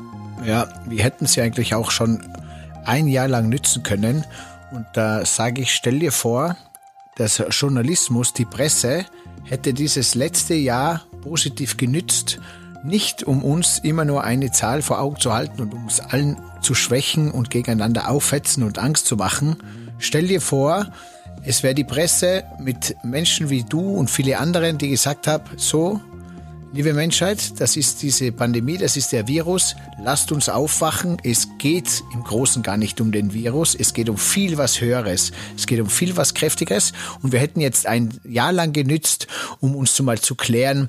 [0.45, 2.21] Ja, wir hätten sie eigentlich auch schon
[2.85, 4.25] ein Jahr lang nützen können.
[4.73, 6.57] Und da sage ich, stell dir vor,
[7.17, 9.05] dass Journalismus, die Presse,
[9.45, 12.39] hätte dieses letzte Jahr positiv genützt,
[12.85, 16.75] nicht um uns immer nur eine Zahl vor Augen zu halten und uns allen zu
[16.75, 19.57] schwächen und gegeneinander auffetzen und Angst zu machen.
[19.99, 20.93] Stell dir vor,
[21.43, 26.01] es wäre die Presse mit Menschen wie du und viele anderen, die gesagt haben, so,
[26.75, 31.19] liebe Menschheit, das ist diese Pandemie, das ist der Virus, lasst uns aufwachen.
[31.23, 35.31] Es geht im Großen gar nicht um den Virus, es geht um viel was Höheres,
[35.57, 39.29] es geht um viel was Kräftiges und wir hätten jetzt ein Jahr lang genützt,
[39.61, 40.89] um uns zumal zu klären,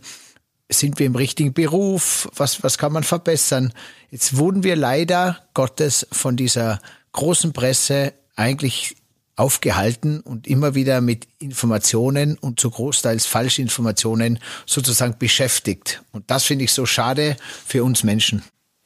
[0.69, 2.27] sind wir im richtigen Beruf?
[2.35, 3.71] Was, was kann man verbessern?
[4.09, 6.79] Jetzt wurden wir leider Gottes von dieser
[7.11, 8.95] großen Presse eigentlich
[9.35, 16.03] aufgehalten und immer wieder mit Informationen und zu großteils falsche Informationen sozusagen beschäftigt.
[16.11, 18.43] Und das finde ich so schade für uns Menschen.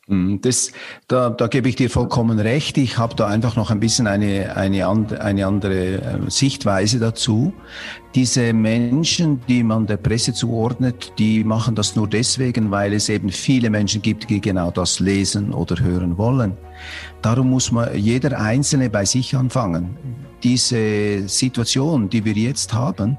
[0.09, 0.71] Mhm, das,
[1.07, 2.79] da, da gebe ich dir vollkommen recht.
[2.79, 4.87] Ich habe da einfach noch ein bisschen eine, eine,
[5.21, 7.53] eine andere äh, Sichtweise dazu.
[8.15, 13.29] Diese Menschen, die man der Presse zuordnet, die machen das nur deswegen, weil es eben
[13.29, 16.57] viele Menschen gibt, die genau das lesen oder hören wollen.
[17.21, 19.95] Darum muss man jeder Einzelne bei sich anfangen.
[20.41, 23.17] Diese Situation, die wir jetzt haben,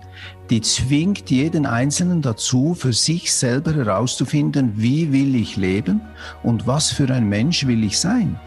[0.51, 6.01] die zwingt jeden Einzelnen dazu, für sich selber herauszufinden, wie will ich leben
[6.43, 8.39] und was für ein Mensch will ich sein.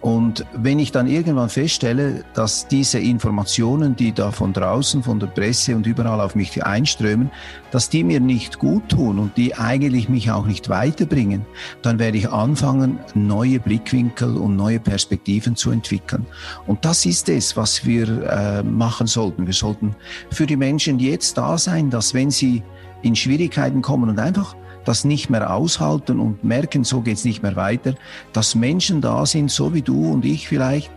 [0.00, 5.26] Und wenn ich dann irgendwann feststelle, dass diese Informationen, die da von draußen, von der
[5.26, 7.30] Presse und überall auf mich einströmen,
[7.70, 11.44] dass die mir nicht gut tun und die eigentlich mich auch nicht weiterbringen,
[11.82, 16.26] dann werde ich anfangen, neue Blickwinkel und neue Perspektiven zu entwickeln.
[16.66, 19.46] Und das ist es, was wir äh, machen sollten.
[19.46, 19.94] Wir sollten
[20.30, 22.62] für die Menschen jetzt da sein, dass wenn sie
[23.02, 27.56] in Schwierigkeiten kommen und einfach das nicht mehr aushalten und merken, so geht's nicht mehr
[27.56, 27.94] weiter,
[28.32, 30.90] dass Menschen da sind, so wie du und ich vielleicht,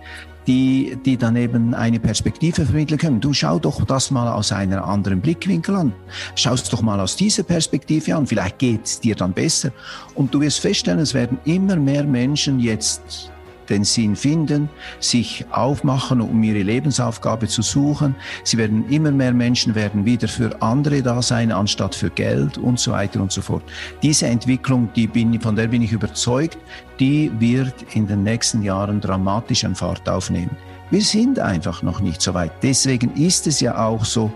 [0.48, 3.22] die, die dann eben eine Perspektive vermitteln können.
[3.22, 5.94] Du schau doch das mal aus einer anderen Blickwinkel an.
[6.36, 8.28] Schau es doch mal aus dieser Perspektive an.
[8.28, 9.72] Vielleicht geht's dir dann besser.
[10.16, 13.32] Und du wirst feststellen, es werden immer mehr Menschen jetzt
[13.70, 18.16] den Sinn finden, sich aufmachen, um ihre Lebensaufgabe zu suchen.
[18.44, 22.80] Sie werden immer mehr Menschen werden wieder für andere da sein, anstatt für Geld und
[22.80, 23.64] so weiter und so fort.
[24.02, 26.58] Diese Entwicklung, die bin, von der bin ich überzeugt,
[27.00, 30.56] die wird in den nächsten Jahren dramatisch an Fahrt aufnehmen.
[30.92, 32.52] Wir sind einfach noch nicht so weit.
[32.62, 34.32] Deswegen ist es ja auch so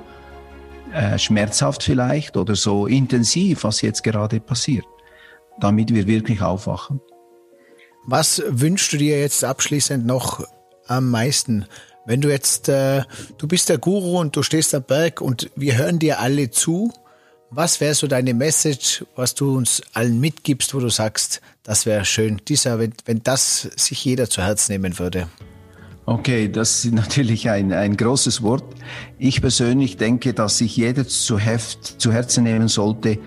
[0.94, 4.86] äh, schmerzhaft vielleicht oder so intensiv, was jetzt gerade passiert,
[5.60, 7.02] damit wir wirklich aufwachen.
[8.10, 10.48] Was wünschst du dir jetzt abschließend noch
[10.88, 11.66] am meisten?
[12.06, 13.04] Wenn du jetzt, äh,
[13.38, 16.94] du bist der Guru und du stehst am Berg und wir hören dir alle zu,
[17.50, 22.06] was wäre so deine Message, was du uns allen mitgibst, wo du sagst, das wäre
[22.06, 25.28] schön, dieser, wenn, wenn das sich jeder zu Herzen nehmen würde?
[26.06, 28.64] Okay, das ist natürlich ein, ein großes Wort.
[29.20, 33.20] Ich persönlich denke, dass sich jeder zu, Heft, zu Herzen nehmen sollte,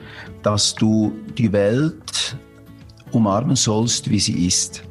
[0.42, 2.34] dass du die Welt
[3.12, 4.82] umarmen sollst, wie sie ist.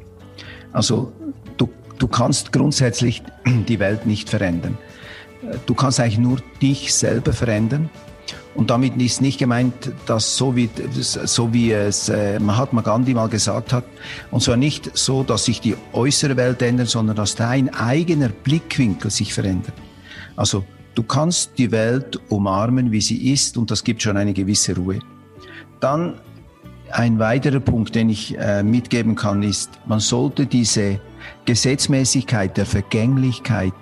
[0.72, 1.12] Also
[1.56, 1.68] du,
[1.98, 3.22] du kannst grundsätzlich
[3.68, 4.78] die Welt nicht verändern.
[5.66, 7.88] Du kannst eigentlich nur dich selber verändern.
[8.54, 10.68] Und damit ist nicht gemeint, dass so wie,
[11.00, 13.84] so wie es äh, Mahatma Gandhi mal gesagt hat,
[14.30, 19.10] und zwar nicht so, dass sich die äußere Welt ändert, sondern dass dein eigener Blickwinkel
[19.10, 19.74] sich verändert.
[20.36, 20.64] Also
[20.94, 24.98] du kannst die Welt umarmen, wie sie ist, und das gibt schon eine gewisse Ruhe.
[25.78, 26.20] Dann
[26.92, 31.00] ein weiterer Punkt, den ich äh, mitgeben kann, ist, man sollte diese
[31.44, 33.74] Gesetzmäßigkeit der Vergänglichkeit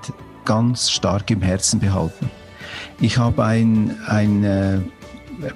[0.45, 2.31] ganz stark im Herzen behalten.
[3.01, 4.79] Ich habe ein, ein äh,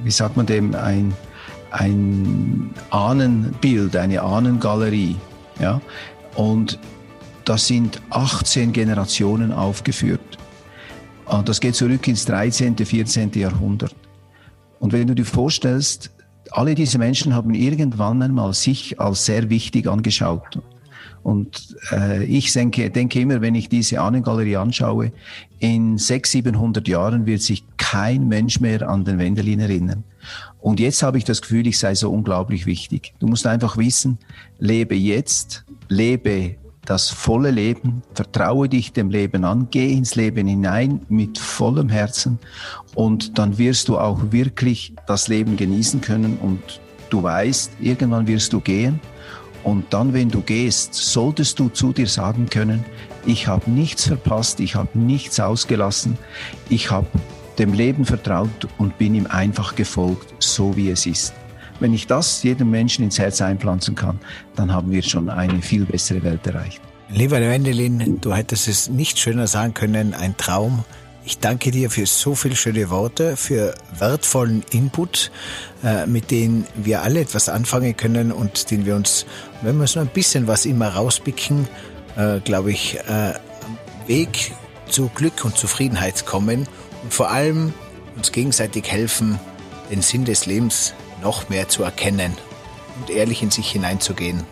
[0.02, 1.14] wie sagt man dem, ein,
[1.70, 5.16] ein Ahnenbild, eine Ahnengalerie.
[5.60, 5.80] Ja?
[6.34, 6.78] Und
[7.44, 10.38] da sind 18 Generationen aufgeführt.
[11.26, 13.32] Und das geht zurück ins 13., 14.
[13.34, 13.94] Jahrhundert.
[14.78, 16.10] Und wenn du dir vorstellst,
[16.52, 20.60] alle diese Menschen haben irgendwann einmal sich als sehr wichtig angeschaut.
[21.22, 25.12] Und äh, ich denke, denke immer, wenn ich diese Ahnengalerie anschaue,
[25.60, 30.02] in 600, 700 Jahren wird sich kein Mensch mehr an den Wendelin erinnern.
[30.60, 33.14] Und jetzt habe ich das Gefühl, ich sei so unglaublich wichtig.
[33.20, 34.18] Du musst einfach wissen,
[34.58, 41.02] lebe jetzt, lebe das volle Leben, vertraue dich dem Leben an, geh ins Leben hinein
[41.08, 42.38] mit vollem Herzen
[42.94, 46.80] und dann wirst du auch wirklich das Leben genießen können und
[47.10, 49.00] du weißt, irgendwann wirst du gehen
[49.64, 52.84] und dann, wenn du gehst, solltest du zu dir sagen können,
[53.24, 56.18] ich habe nichts verpasst, ich habe nichts ausgelassen,
[56.68, 57.06] ich habe
[57.58, 61.32] dem Leben vertraut und bin ihm einfach gefolgt, so wie es ist.
[61.82, 64.20] Wenn ich das jedem Menschen ins Herz einpflanzen kann,
[64.54, 66.80] dann haben wir schon eine viel bessere Welt erreicht.
[67.08, 70.84] Lieber Wendelin, du hättest es nicht schöner sagen können, ein Traum.
[71.24, 75.32] Ich danke dir für so viele schöne Worte, für wertvollen Input,
[75.82, 79.26] äh, mit denen wir alle etwas anfangen können und den wir uns,
[79.62, 81.66] wenn wir so ein bisschen was immer rauspicken,
[82.14, 83.34] äh, glaube ich, äh,
[84.06, 84.52] Weg
[84.88, 86.68] zu Glück und Zufriedenheit kommen
[87.02, 87.74] und vor allem
[88.14, 89.40] uns gegenseitig helfen,
[89.90, 92.32] den Sinn des Lebens noch mehr zu erkennen
[93.00, 94.44] und ehrlich in sich hineinzugehen.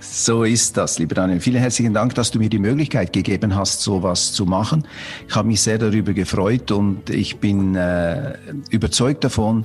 [0.00, 1.38] So ist das, lieber Daniel.
[1.38, 4.84] Vielen herzlichen Dank, dass du mir die Möglichkeit gegeben hast, sowas zu machen.
[5.28, 8.36] Ich habe mich sehr darüber gefreut und ich bin äh,
[8.70, 9.64] überzeugt davon,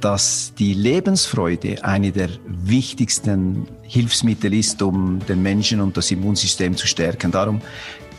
[0.00, 6.88] dass die Lebensfreude eine der wichtigsten Hilfsmittel ist, um den Menschen und das Immunsystem zu
[6.88, 7.30] stärken.
[7.30, 7.60] Darum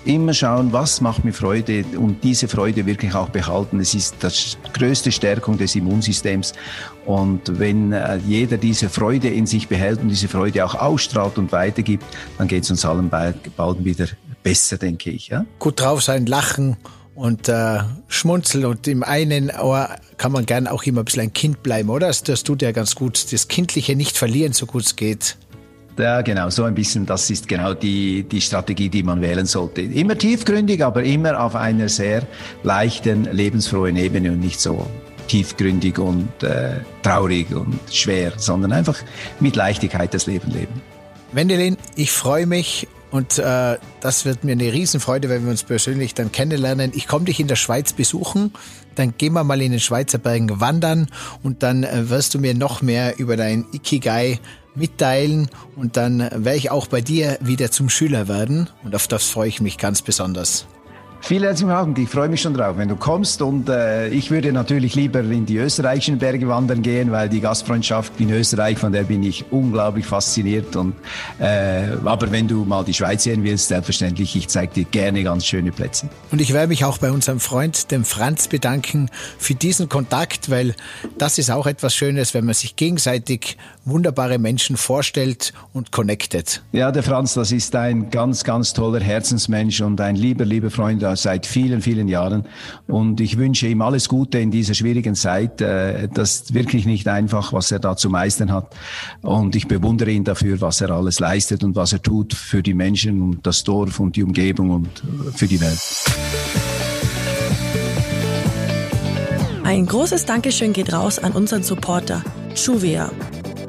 [0.08, 3.82] Immer schauen, was macht mir Freude und diese Freude wirklich auch behalten.
[3.82, 6.54] Es ist das größte Stärkung des Immunsystems.
[7.06, 11.52] Und wenn äh, jeder diese Freude in sich behält und diese Freude auch ausstrahlt und
[11.52, 12.06] weitergibt,
[12.38, 14.08] dann geht es uns allen bald, bald wieder
[14.44, 15.28] besser, denke ich.
[15.28, 15.46] Ja?
[15.60, 16.78] Gut drauf sein, lachen
[17.14, 21.34] und äh, schmunzeln und im einen Ohr kann man gern auch immer ein bisschen ein
[21.34, 22.14] Kind bleiben, oder?
[22.24, 23.34] Das tut ja ganz gut.
[23.34, 25.36] Das Kindliche nicht verlieren, so gut es geht.
[25.98, 29.82] Ja, genau, so ein bisschen, das ist genau die, die Strategie, die man wählen sollte.
[29.82, 32.22] Immer tiefgründig, aber immer auf einer sehr
[32.62, 34.86] leichten, lebensfrohen Ebene und nicht so
[35.28, 38.98] tiefgründig und äh, traurig und schwer, sondern einfach
[39.40, 40.82] mit Leichtigkeit das Leben leben.
[41.32, 46.14] Wendelin, ich freue mich und äh, das wird mir eine Riesenfreude, wenn wir uns persönlich
[46.14, 46.92] dann kennenlernen.
[46.94, 48.54] Ich komme dich in der Schweiz besuchen,
[48.96, 51.08] dann gehen wir mal in den Schweizer Bergen wandern
[51.44, 54.40] und dann äh, wirst du mir noch mehr über dein Ikigai
[54.78, 59.26] mitteilen und dann werde ich auch bei dir wieder zum Schüler werden und auf das
[59.26, 60.68] freue ich mich ganz besonders.
[61.22, 61.98] Vielen herzlichen Dank.
[62.00, 63.42] Ich freue mich schon drauf, wenn du kommst.
[63.42, 68.14] Und äh, ich würde natürlich lieber in die österreichischen Berge wandern gehen, weil die Gastfreundschaft
[68.20, 70.76] in Österreich, von der bin ich unglaublich fasziniert.
[70.76, 70.94] Und,
[71.40, 75.46] äh, aber wenn du mal die Schweiz sehen willst, selbstverständlich, ich zeige dir gerne ganz
[75.46, 76.08] schöne Plätze.
[76.32, 80.76] Und ich werde mich auch bei unserem Freund, dem Franz, bedanken für diesen Kontakt, weil
[81.18, 86.62] das ist auch etwas Schönes, wenn man sich gegenseitig wunderbare Menschen vorstellt und connectet.
[86.72, 91.04] Ja, der Franz, das ist ein ganz, ganz toller Herzensmensch und ein lieber, lieber Freund
[91.16, 92.46] seit vielen, vielen Jahren.
[92.88, 95.62] Und ich wünsche ihm alles Gute in dieser schwierigen Zeit.
[95.62, 98.76] Äh, das ist wirklich nicht einfach, was er da zu meistern hat.
[99.22, 102.74] Und ich bewundere ihn dafür, was er alles leistet und was er tut für die
[102.74, 104.90] Menschen und das Dorf und die Umgebung und
[105.36, 105.80] für die Welt.
[109.64, 112.24] Ein großes Dankeschön geht raus an unseren Supporter,
[112.56, 113.12] Juvia.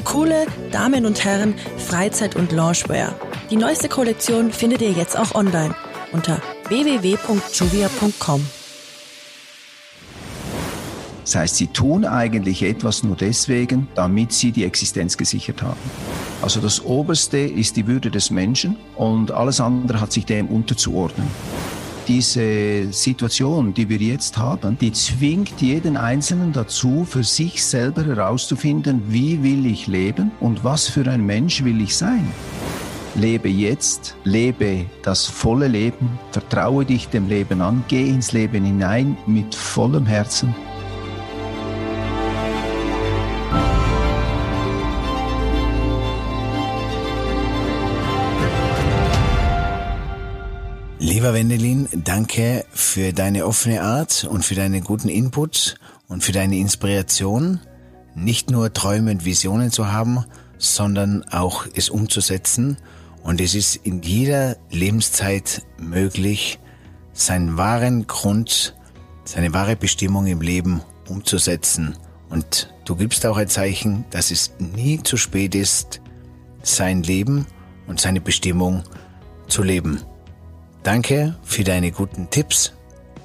[0.04, 3.14] Coole Damen und Herren Freizeit- und Loungewear.
[3.50, 5.74] Die neueste Kollektion findet ihr jetzt auch online
[6.12, 8.44] unter www.juvia.com.
[11.28, 15.78] Das heißt, sie tun eigentlich etwas nur deswegen, damit sie die Existenz gesichert haben.
[16.40, 21.28] Also das Oberste ist die Würde des Menschen und alles andere hat sich dem unterzuordnen.
[22.06, 29.02] Diese Situation, die wir jetzt haben, die zwingt jeden Einzelnen dazu, für sich selber herauszufinden,
[29.08, 32.26] wie will ich leben und was für ein Mensch will ich sein.
[33.14, 39.16] Lebe jetzt, lebe das volle Leben, vertraue dich dem Leben an, geh ins Leben hinein
[39.26, 40.54] mit vollem Herzen.
[51.00, 56.56] Lieber Wendelin, danke für deine offene Art und für deinen guten Input und für deine
[56.58, 57.60] Inspiration,
[58.14, 60.24] nicht nur Träume und Visionen zu haben,
[60.58, 62.76] sondern auch es umzusetzen
[63.28, 66.58] und es ist in jeder Lebenszeit möglich,
[67.12, 68.74] seinen wahren Grund,
[69.24, 71.94] seine wahre Bestimmung im Leben umzusetzen.
[72.30, 76.00] Und du gibst auch ein Zeichen, dass es nie zu spät ist,
[76.62, 77.46] sein Leben
[77.86, 78.82] und seine Bestimmung
[79.46, 80.00] zu leben.
[80.82, 82.72] Danke für deine guten Tipps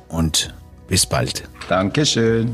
[0.10, 0.54] und
[0.89, 1.47] bis bald.
[1.70, 2.54] Dankeschön.